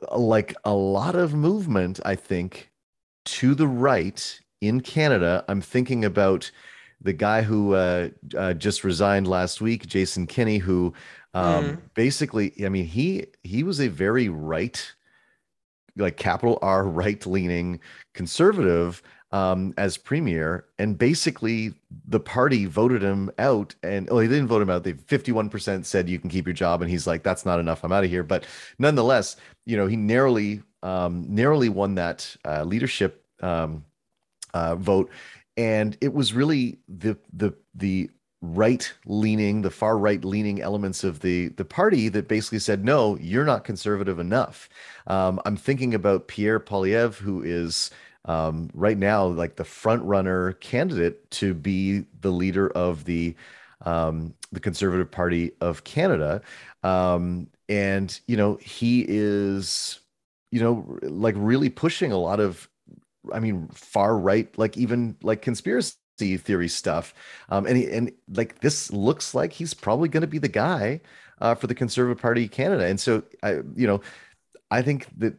[0.10, 2.72] uh, like a lot of movement i think
[3.26, 6.50] to the right in canada i'm thinking about
[7.04, 10.94] the guy who uh, uh, just resigned last week jason kenney who
[11.34, 11.82] um, mm.
[11.94, 14.94] basically i mean he he was a very right
[15.96, 17.80] like capital r right leaning
[18.14, 19.04] conservative
[19.34, 21.74] um, as premier, and basically
[22.08, 23.74] the party voted him out.
[23.82, 24.84] And oh, they didn't vote him out.
[24.84, 27.84] They 51% said you can keep your job, and he's like, "That's not enough.
[27.84, 28.46] I'm out of here." But
[28.78, 29.36] nonetheless,
[29.66, 33.84] you know, he narrowly um, narrowly won that uh, leadership um,
[34.54, 35.10] uh, vote,
[35.58, 38.10] and it was really the the the
[38.42, 43.18] right leaning, the far right leaning elements of the the party that basically said, "No,
[43.20, 44.70] you're not conservative enough."
[45.08, 47.90] Um, I'm thinking about Pierre Poilievre, who is
[48.26, 53.36] um, right now like the front runner candidate to be the leader of the
[53.82, 56.42] um, the Conservative Party of Canada,
[56.84, 60.00] um, and you know he is
[60.52, 62.70] you know like really pushing a lot of
[63.32, 65.98] I mean far right like even like conspiracy
[66.38, 67.14] theory stuff.
[67.50, 71.02] Um and he, and like this looks like he's probably going to be the guy
[71.42, 74.00] uh, for the conservative party canada and so i you know
[74.72, 75.34] i think that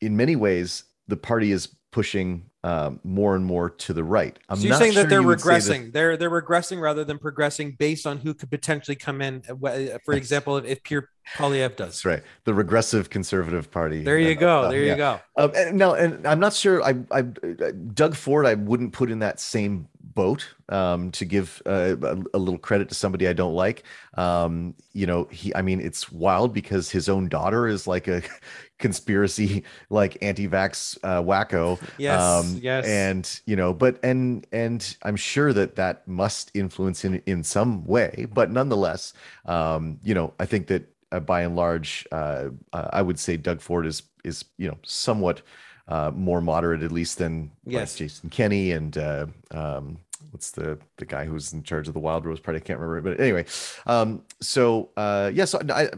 [0.00, 4.38] in many ways the party is pushing um, more and more to the right.
[4.48, 5.86] I'm so you're saying sure that they're regressing.
[5.86, 5.92] That...
[5.92, 9.42] They're they're regressing rather than progressing based on who could potentially come in.
[9.48, 11.88] Uh, uh, for example, if, Pierre Poilievre does.
[11.88, 12.22] That's right.
[12.44, 14.04] The regressive conservative party.
[14.04, 14.62] There you go.
[14.62, 14.92] Uh, there yeah.
[14.92, 15.20] you go.
[15.36, 16.82] Um, and, no, and I'm not sure.
[16.82, 18.46] I, I Doug Ford.
[18.46, 22.88] I wouldn't put in that same boat um, to give uh, a, a, little credit
[22.88, 23.84] to somebody I don't like.
[24.14, 28.22] Um, you know, he, I mean, it's wild because his own daughter is like a
[28.78, 31.80] conspiracy, like anti-vax uh, wacko.
[31.98, 32.86] Yes, um, yes.
[32.86, 37.84] And you know, but and and I'm sure that that must influence in in some
[37.84, 38.26] way.
[38.32, 39.14] But nonetheless,
[39.46, 43.36] um, you know, I think that uh, by and large, uh, uh I would say
[43.36, 45.42] Doug Ford is is you know somewhat
[45.88, 47.92] uh, more moderate, at least than yes.
[47.92, 49.98] like Jason Kenney and uh, um,
[50.30, 52.58] what's the the guy who's in charge of the Wildrose Party?
[52.58, 53.44] I can't remember, but anyway.
[53.86, 55.90] Um, so uh, yes, yeah, so I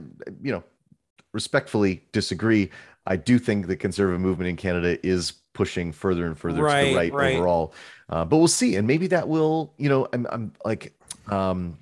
[0.43, 0.62] you know
[1.32, 2.70] respectfully disagree.
[3.06, 6.90] I do think the conservative movement in Canada is pushing further and further right, to
[6.90, 7.36] the right, right.
[7.36, 7.74] overall.
[8.09, 10.93] Uh, but we'll see, and maybe that will, you know, I'm, I'm like,
[11.28, 11.78] um,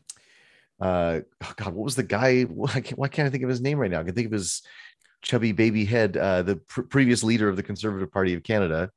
[0.80, 2.42] uh, oh God, what was the guy?
[2.42, 4.00] Why can't, why can't I think of his name right now?
[4.00, 4.62] I can think of his
[5.22, 8.90] chubby baby head, uh, the pr- previous leader of the Conservative Party of Canada.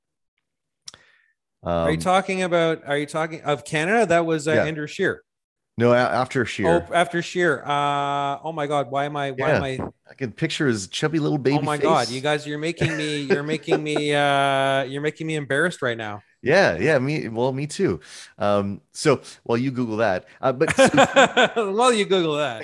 [1.64, 2.84] Um, are you um, talking about?
[2.86, 4.06] Are you talking of Canada?
[4.06, 4.64] That was uh, yeah.
[4.66, 5.24] Andrew Scheer.
[5.78, 6.88] No, after Scheer.
[6.90, 7.62] Oh, after Scheer.
[7.66, 9.32] Uh, oh my God, why am I?
[9.32, 9.56] Why yeah.
[9.58, 9.80] am I?
[10.10, 11.58] I can picture his chubby little baby.
[11.58, 11.84] Oh my face.
[11.84, 15.98] God, you guys, you're making me, you're making me, uh, you're making me embarrassed right
[15.98, 16.22] now.
[16.42, 17.28] Yeah, yeah, me.
[17.28, 18.00] Well, me too.
[18.38, 20.26] Um, so, well, you Google that.
[20.40, 22.64] Uh, but so, while you Google that,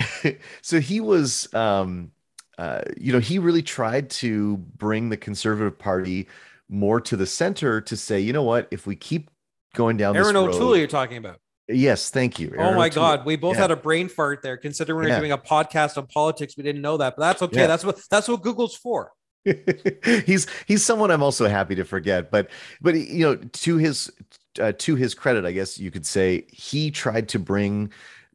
[0.62, 2.12] so he was, um,
[2.58, 6.28] uh, you know, he really tried to bring the Conservative Party
[6.68, 9.30] more to the center to say, you know what, if we keep
[9.74, 11.38] going down Erin this O'Toole, you're talking about.
[11.68, 12.48] Yes, thank you.
[12.48, 13.02] Erin oh my O'Toole.
[13.02, 13.62] God, we both yeah.
[13.62, 14.56] had a brain fart there.
[14.56, 15.18] Considering we are yeah.
[15.18, 17.60] doing a podcast on politics, we didn't know that, but that's okay.
[17.60, 17.66] Yeah.
[17.66, 19.12] That's what that's what Google's for.
[20.24, 22.48] he's he's someone I'm also happy to forget, but
[22.80, 24.10] but you know, to his
[24.60, 27.92] uh, to his credit, I guess you could say he tried to bring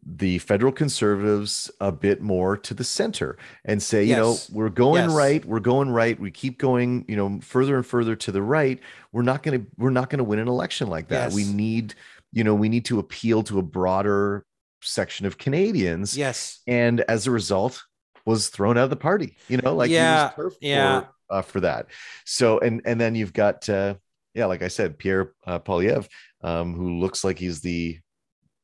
[0.09, 4.15] the federal conservatives a bit more to the center and say, yes.
[4.15, 5.13] you know, we're going yes.
[5.13, 8.79] right, we're going right, we keep going, you know, further and further to the right.
[9.11, 11.31] We're not going to we're not going to win an election like that.
[11.31, 11.35] Yes.
[11.35, 11.93] We need,
[12.31, 14.45] you know, we need to appeal to a broader
[14.81, 16.15] section of Canadians.
[16.15, 16.59] Yes.
[16.67, 17.83] And as a result,
[18.25, 19.35] was thrown out of the party.
[19.47, 20.31] You know, like yeah,
[20.61, 21.01] yeah.
[21.01, 21.87] For, uh, for that.
[22.25, 23.95] So and and then you've got uh
[24.33, 26.07] yeah, like I said, Pierre uh, Poilievre,
[26.43, 27.97] um, who looks like he's the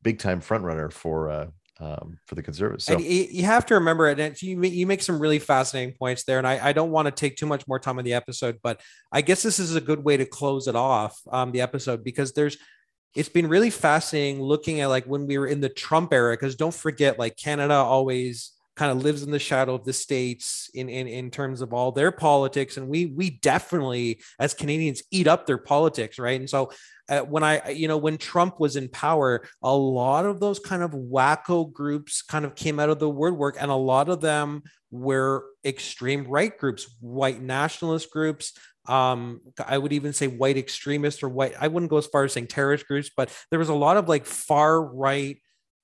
[0.03, 1.47] big time front runner for uh,
[1.79, 2.85] um, for the conservatives.
[2.85, 4.19] So and you have to remember it.
[4.19, 7.11] And you you make some really fascinating points there, and I, I don't want to
[7.11, 8.81] take too much more time on the episode, but
[9.11, 12.33] I guess this is a good way to close it off um, the episode because
[12.33, 12.57] there's
[13.15, 16.55] it's been really fascinating looking at like when we were in the Trump era because
[16.55, 20.89] don't forget like Canada always kind of lives in the shadow of the states in,
[20.89, 25.45] in in terms of all their politics and we we definitely as canadians eat up
[25.45, 26.71] their politics right and so
[27.09, 30.83] uh, when i you know when trump was in power a lot of those kind
[30.83, 34.63] of wacko groups kind of came out of the woodwork and a lot of them
[34.91, 38.53] were extreme right groups white nationalist groups
[38.87, 42.33] um i would even say white extremists or white i wouldn't go as far as
[42.33, 45.37] saying terrorist groups but there was a lot of like far right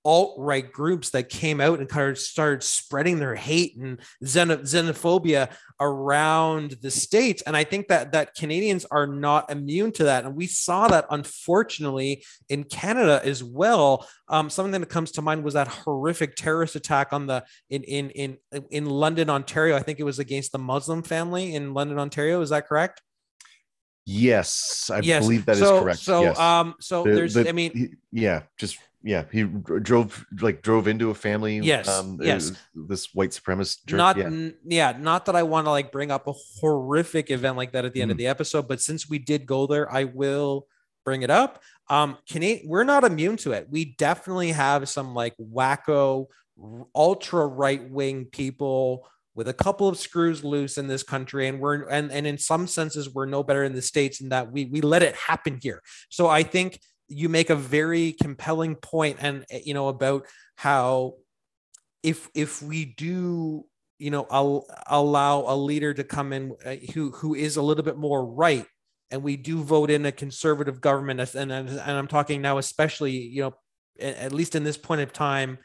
[0.06, 5.52] alt-right groups that came out and kind of started spreading their hate and xenophobia
[5.82, 10.26] around the states and i think that that canadians are not immune to that.
[10.26, 14.08] And we saw that unfortunately in canada as well.
[14.28, 18.10] Um, something that comes to mind was that horrific terrorist attack on the in in
[18.12, 18.38] in
[18.70, 19.76] in london ontario.
[19.76, 22.42] I think it was against the muslim family in london ontario.
[22.42, 23.02] Is that correct
[24.12, 25.24] Yes, I yes.
[25.24, 26.00] believe that so, is correct.
[26.00, 26.40] So, yes.
[26.40, 31.12] um, so the, there's, the, I mean, yeah, just yeah, he drove like drove into
[31.12, 31.60] a family.
[31.60, 32.52] Yes, um, yes.
[32.74, 33.86] This white supremacist.
[33.86, 33.98] Jerk.
[33.98, 34.26] Not, yeah.
[34.26, 37.86] N- yeah, not that I want to like bring up a horrific event like that
[37.86, 38.14] at the end mm.
[38.14, 40.68] of the episode, but since we did go there, I will
[41.06, 41.62] bring it up.
[41.88, 43.68] Um, Canadian, we're not immune to it.
[43.70, 46.26] We definitely have some like wacko,
[46.96, 49.08] ultra right wing people
[49.40, 52.68] with a couple of screws loose in this country and we're and, and in some
[52.68, 55.82] senses we're no better in the states in that we we let it happen here.
[56.10, 60.26] So i think you make a very compelling point and eh, you know about
[60.58, 61.14] how
[62.04, 63.64] if if we do
[63.98, 67.86] you know I'll allow a leader to come in uh, who who is a little
[67.86, 68.66] bit more right
[69.10, 73.12] and we do vote in a conservative government and and, and I'm talking now especially
[73.12, 73.54] you know
[74.02, 75.60] at least in this point of time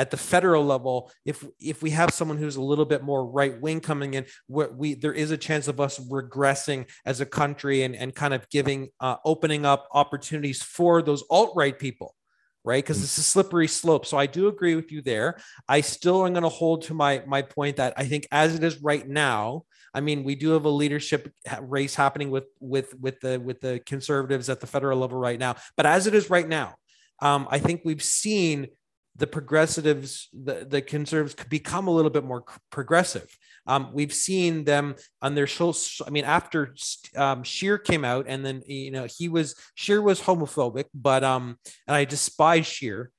[0.00, 3.60] at the federal level, if if we have someone who's a little bit more right
[3.60, 7.94] wing coming in, we, there is a chance of us regressing as a country and
[7.94, 12.14] and kind of giving uh, opening up opportunities for those alt right people
[12.62, 12.84] right?
[12.84, 14.04] Because it's a slippery slope.
[14.04, 15.38] So i do agree with you there.
[15.66, 18.62] I still am going to hold to my my point that i think as it
[18.62, 19.64] is right now
[19.94, 21.32] i mean we do have a leadership
[21.62, 25.56] race happening with with with the with the conservatives at the federal level right now.
[25.76, 26.74] But as it is right now
[27.20, 28.68] um, i think we've seen
[29.16, 33.28] the progressives, the, the conservatives could become a little bit more progressive.
[33.66, 35.74] Um, we've seen them on their show.
[36.06, 36.74] I mean, after
[37.16, 41.58] um, Scheer came out, and then you know he was Scheer was homophobic, but um,
[41.86, 43.10] and I despise Scheer.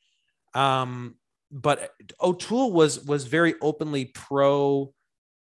[0.54, 1.16] Um,
[1.52, 1.92] but
[2.22, 4.94] O'Toole was was very openly pro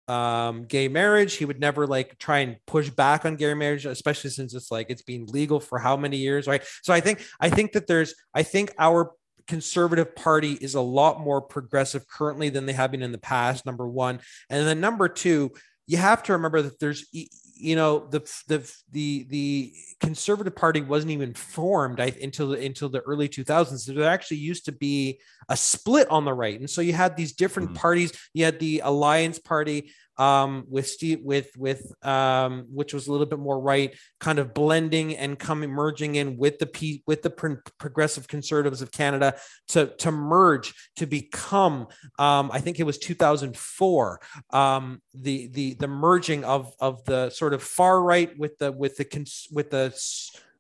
[0.08, 4.30] um gay marriage he would never like try and push back on gay marriage especially
[4.30, 7.50] since it's like it's been legal for how many years right so i think i
[7.50, 9.10] think that there's i think our
[9.46, 13.66] conservative party is a lot more progressive currently than they have been in the past
[13.66, 14.20] number one.
[14.50, 15.52] And then number two
[15.86, 21.12] you have to remember that there's you know the the the the conservative party wasn't
[21.12, 26.24] even formed until until the early 2000s there actually used to be a split on
[26.24, 26.58] the right.
[26.58, 27.78] And so you had these different mm-hmm.
[27.78, 28.12] parties.
[28.34, 33.26] You had the alliance party um, with Steve, with with um, which was a little
[33.26, 37.30] bit more right, kind of blending and coming merging in with the P, with the
[37.30, 39.36] pro- progressive conservatives of Canada
[39.68, 41.86] to to merge to become.
[42.18, 44.20] Um, I think it was 2004.
[44.50, 48.96] Um, the the the merging of of the sort of far right with the with
[48.96, 49.94] the cons- with the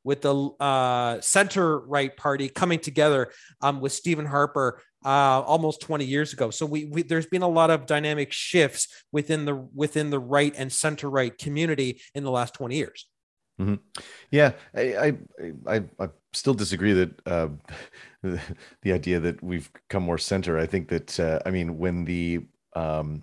[0.06, 6.04] with the uh, center right party coming together um, with Stephen Harper uh, almost 20
[6.04, 6.50] years ago.
[6.50, 10.54] So we, we, there's been a lot of dynamic shifts within the within the right
[10.56, 13.06] and center right community in the last 20 years.
[13.60, 13.74] Mm-hmm.
[14.30, 15.12] Yeah, I, I,
[15.66, 17.48] I I still disagree that uh,
[18.82, 20.56] the idea that we've come more center.
[20.56, 23.22] I think that uh, I mean when the um,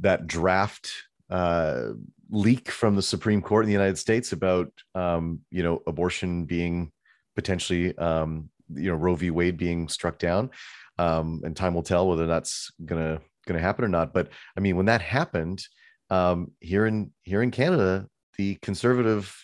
[0.00, 0.90] that draft
[1.30, 1.88] uh,
[2.30, 6.92] leak from the Supreme Court in the United States about um, you know abortion being
[7.34, 9.30] potentially um, you know Roe v.
[9.30, 10.50] Wade being struck down,
[10.98, 14.12] um, and time will tell whether that's gonna gonna happen or not.
[14.12, 15.62] But I mean, when that happened
[16.10, 18.06] um, here in here in Canada,
[18.38, 19.34] the Conservative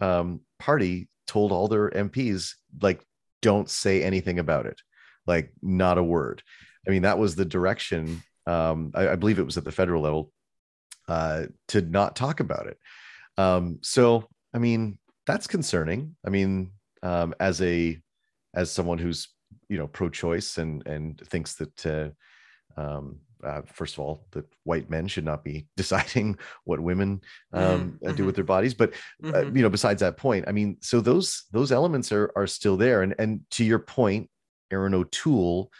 [0.00, 2.52] um, Party told all their MPs
[2.82, 3.02] like,
[3.40, 4.80] don't say anything about it,
[5.26, 6.42] like not a word.
[6.86, 8.22] I mean, that was the direction.
[8.46, 10.30] Um, I, I believe it was at the federal level
[11.08, 12.78] uh, to not talk about it.
[13.36, 16.16] Um, so, I mean, that's concerning.
[16.26, 16.70] I mean,
[17.02, 17.98] um, as a
[18.54, 19.28] as someone who's
[19.68, 24.88] you know pro-choice and and thinks that uh, um, uh, first of all that white
[24.88, 27.20] men should not be deciding what women
[27.52, 28.14] um, mm-hmm.
[28.16, 28.92] do with their bodies but
[29.24, 29.56] uh, mm-hmm.
[29.56, 33.02] you know besides that point i mean so those those elements are are still there
[33.02, 34.28] and and to your point
[34.70, 35.70] erin o'toole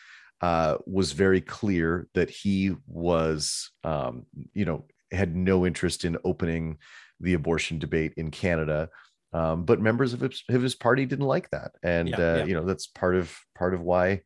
[0.40, 4.84] uh, was very clear that he was um, you know
[5.14, 6.78] had no interest in opening
[7.20, 8.88] the abortion debate in canada
[9.34, 12.44] um, but members of his, of his, party didn't like that, and yeah, uh, yeah.
[12.44, 14.20] you know that's part of part of why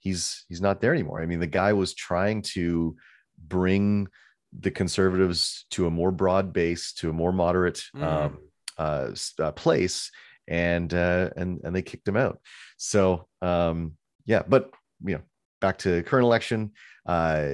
[0.00, 1.22] he's he's not there anymore.
[1.22, 2.96] I mean, the guy was trying to
[3.38, 4.08] bring
[4.58, 8.02] the conservatives to a more broad base, to a more moderate mm.
[8.02, 8.38] um,
[8.76, 10.10] uh, uh, place,
[10.46, 12.38] and uh, and and they kicked him out.
[12.76, 13.96] So um,
[14.26, 14.70] yeah, but
[15.04, 15.22] you know,
[15.60, 16.72] back to current election,
[17.06, 17.52] uh,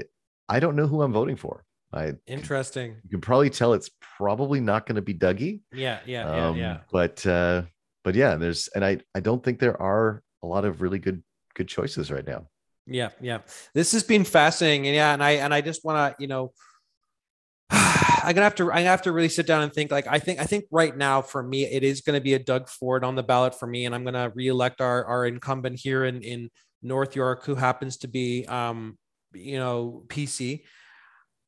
[0.49, 1.66] I don't know who I'm voting for.
[1.97, 2.97] I interesting.
[3.05, 5.61] You can probably tell it's probably not going to be Dougie.
[5.73, 6.79] Yeah, yeah, yeah, um, yeah.
[6.91, 7.63] But uh,
[8.05, 11.23] but yeah, there's and I I don't think there are a lot of really good
[11.55, 12.47] good choices right now.
[12.87, 13.39] Yeah, yeah.
[13.75, 16.53] This has been fascinating, and yeah, and I and I just want to you know.
[17.71, 18.73] I'm gonna have to.
[18.73, 19.91] I have to really sit down and think.
[19.91, 20.41] Like, I think.
[20.41, 23.15] I think right now, for me, it is going to be a Doug Ford on
[23.15, 26.51] the ballot for me, and I'm going to reelect our our incumbent here in in
[26.83, 28.99] North York, who happens to be, um,
[29.35, 30.63] you know, PC.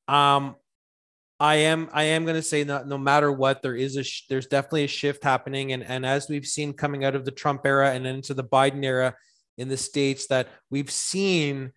[0.09, 0.57] Um,
[1.41, 4.27] I am I am going to say that no matter what, there is a sh-
[4.29, 7.65] there's definitely a shift happening, and and as we've seen coming out of the Trump
[7.65, 9.15] era and into the Biden era
[9.57, 11.73] in the states, that we've seen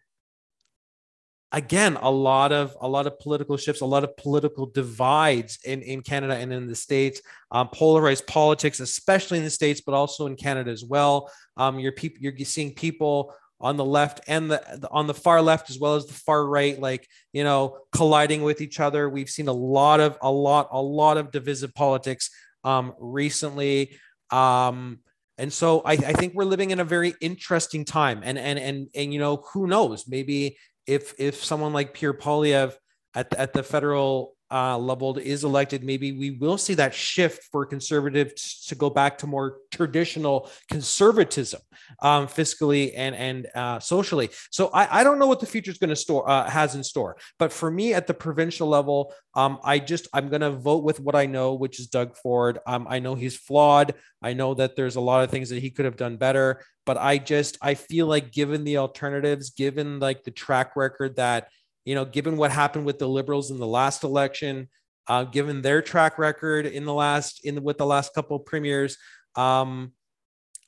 [1.52, 5.84] again a lot of a lot of political shifts, a lot of political divides in
[5.84, 7.22] in Canada and in the states,
[7.52, 11.32] um, polarized politics, especially in the states, but also in Canada as well.
[11.58, 15.41] Um, you're people you're seeing people on the left and the, the, on the far
[15.41, 19.09] left as well as the far right like you know colliding with each other.
[19.09, 22.29] We've seen a lot of a lot a lot of divisive politics
[22.63, 23.97] um recently.
[24.31, 24.99] Um
[25.38, 28.21] and so I, I think we're living in a very interesting time.
[28.23, 30.07] And and and and you know who knows?
[30.07, 32.75] Maybe if if someone like Pierre Poilievre
[33.15, 38.65] at, at the federal uh, is elected, maybe we will see that shift for conservatives
[38.68, 41.61] to go back to more traditional conservatism,
[42.02, 44.30] um, fiscally and and uh, socially.
[44.52, 46.84] So I, I don't know what the future is going to store uh, has in
[46.84, 47.18] store.
[47.40, 50.99] But for me, at the provincial level, um, I just I'm going to vote with
[50.99, 52.60] what I know, which is Doug Ford.
[52.68, 53.94] Um, I know he's flawed.
[54.22, 56.61] I know that there's a lot of things that he could have done better.
[56.86, 61.48] But I just I feel like given the alternatives, given like the track record that
[61.86, 64.70] you know, given what happened with the liberals in the last election,
[65.08, 68.45] uh, given their track record in the last in the, with the last couple of
[68.45, 68.98] premiers,
[69.36, 69.94] um,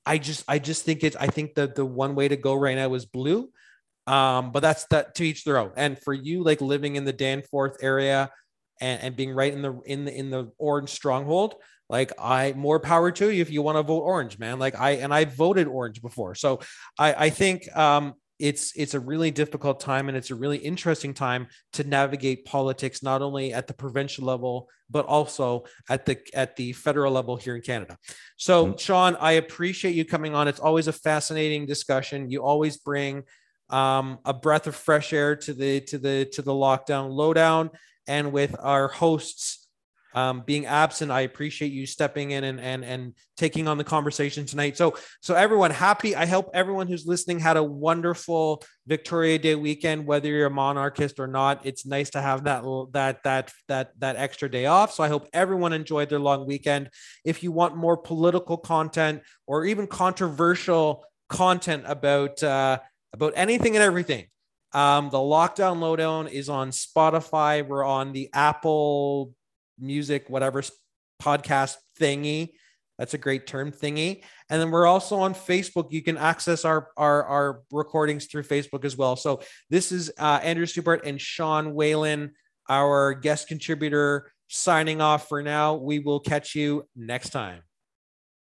[0.06, 2.76] I just I just think it's I think that the one way to go right
[2.76, 3.50] now is blue.
[4.06, 5.72] Um, but that's that to each their own.
[5.78, 8.30] And for you, like living in the Danforth area
[8.82, 11.56] and, and being right in the in the in the orange stronghold,
[11.90, 14.60] like I more power to you if you want to vote orange, man.
[14.60, 16.36] Like I and I voted orange before.
[16.36, 16.60] So
[17.00, 21.14] I I think um it's it's a really difficult time and it's a really interesting
[21.14, 26.58] time to navigate politics not only at the provincial level but also at the at
[26.58, 27.98] the federal level here in Canada.
[28.36, 28.78] So mm-hmm.
[28.78, 30.50] Shawn, I appreciate you coming on.
[30.50, 32.30] It's always a fascinating discussion.
[32.30, 33.24] You always bring
[33.70, 37.70] um, a breath of fresh air to the to the to the lockdown lowdown
[38.08, 39.63] and with our hosts
[40.14, 41.12] um, being absent.
[41.12, 44.78] I appreciate you stepping in and and and taking on the conversation tonight.
[44.78, 46.16] So so everyone happy.
[46.16, 51.20] I hope everyone who's listening had a wonderful Victoria Day weekend, whether you're a monarchist
[51.20, 51.66] or not.
[51.66, 52.64] It's nice to have that
[52.94, 54.94] that that that that extra day off.
[54.94, 56.90] So I hope everyone enjoyed their long weekend.
[57.26, 62.80] If you want more political content or even controversial content about uh,
[63.14, 64.28] about anything and everything.
[64.74, 67.66] Um, the lockdown lowdown is on Spotify.
[67.66, 69.34] We're on the Apple
[69.80, 70.64] music, whatever
[71.22, 72.54] podcast thingy.
[72.98, 74.24] That's a great term thingy.
[74.50, 75.92] And then we're also on Facebook.
[75.92, 79.16] You can access our, our, our recordings through Facebook as well.
[79.16, 82.34] So this is uh, Andrew Stubart and Shawn Whalen,
[82.70, 85.76] our guest contributor, signing off for now.
[85.76, 87.64] We will catch you next time.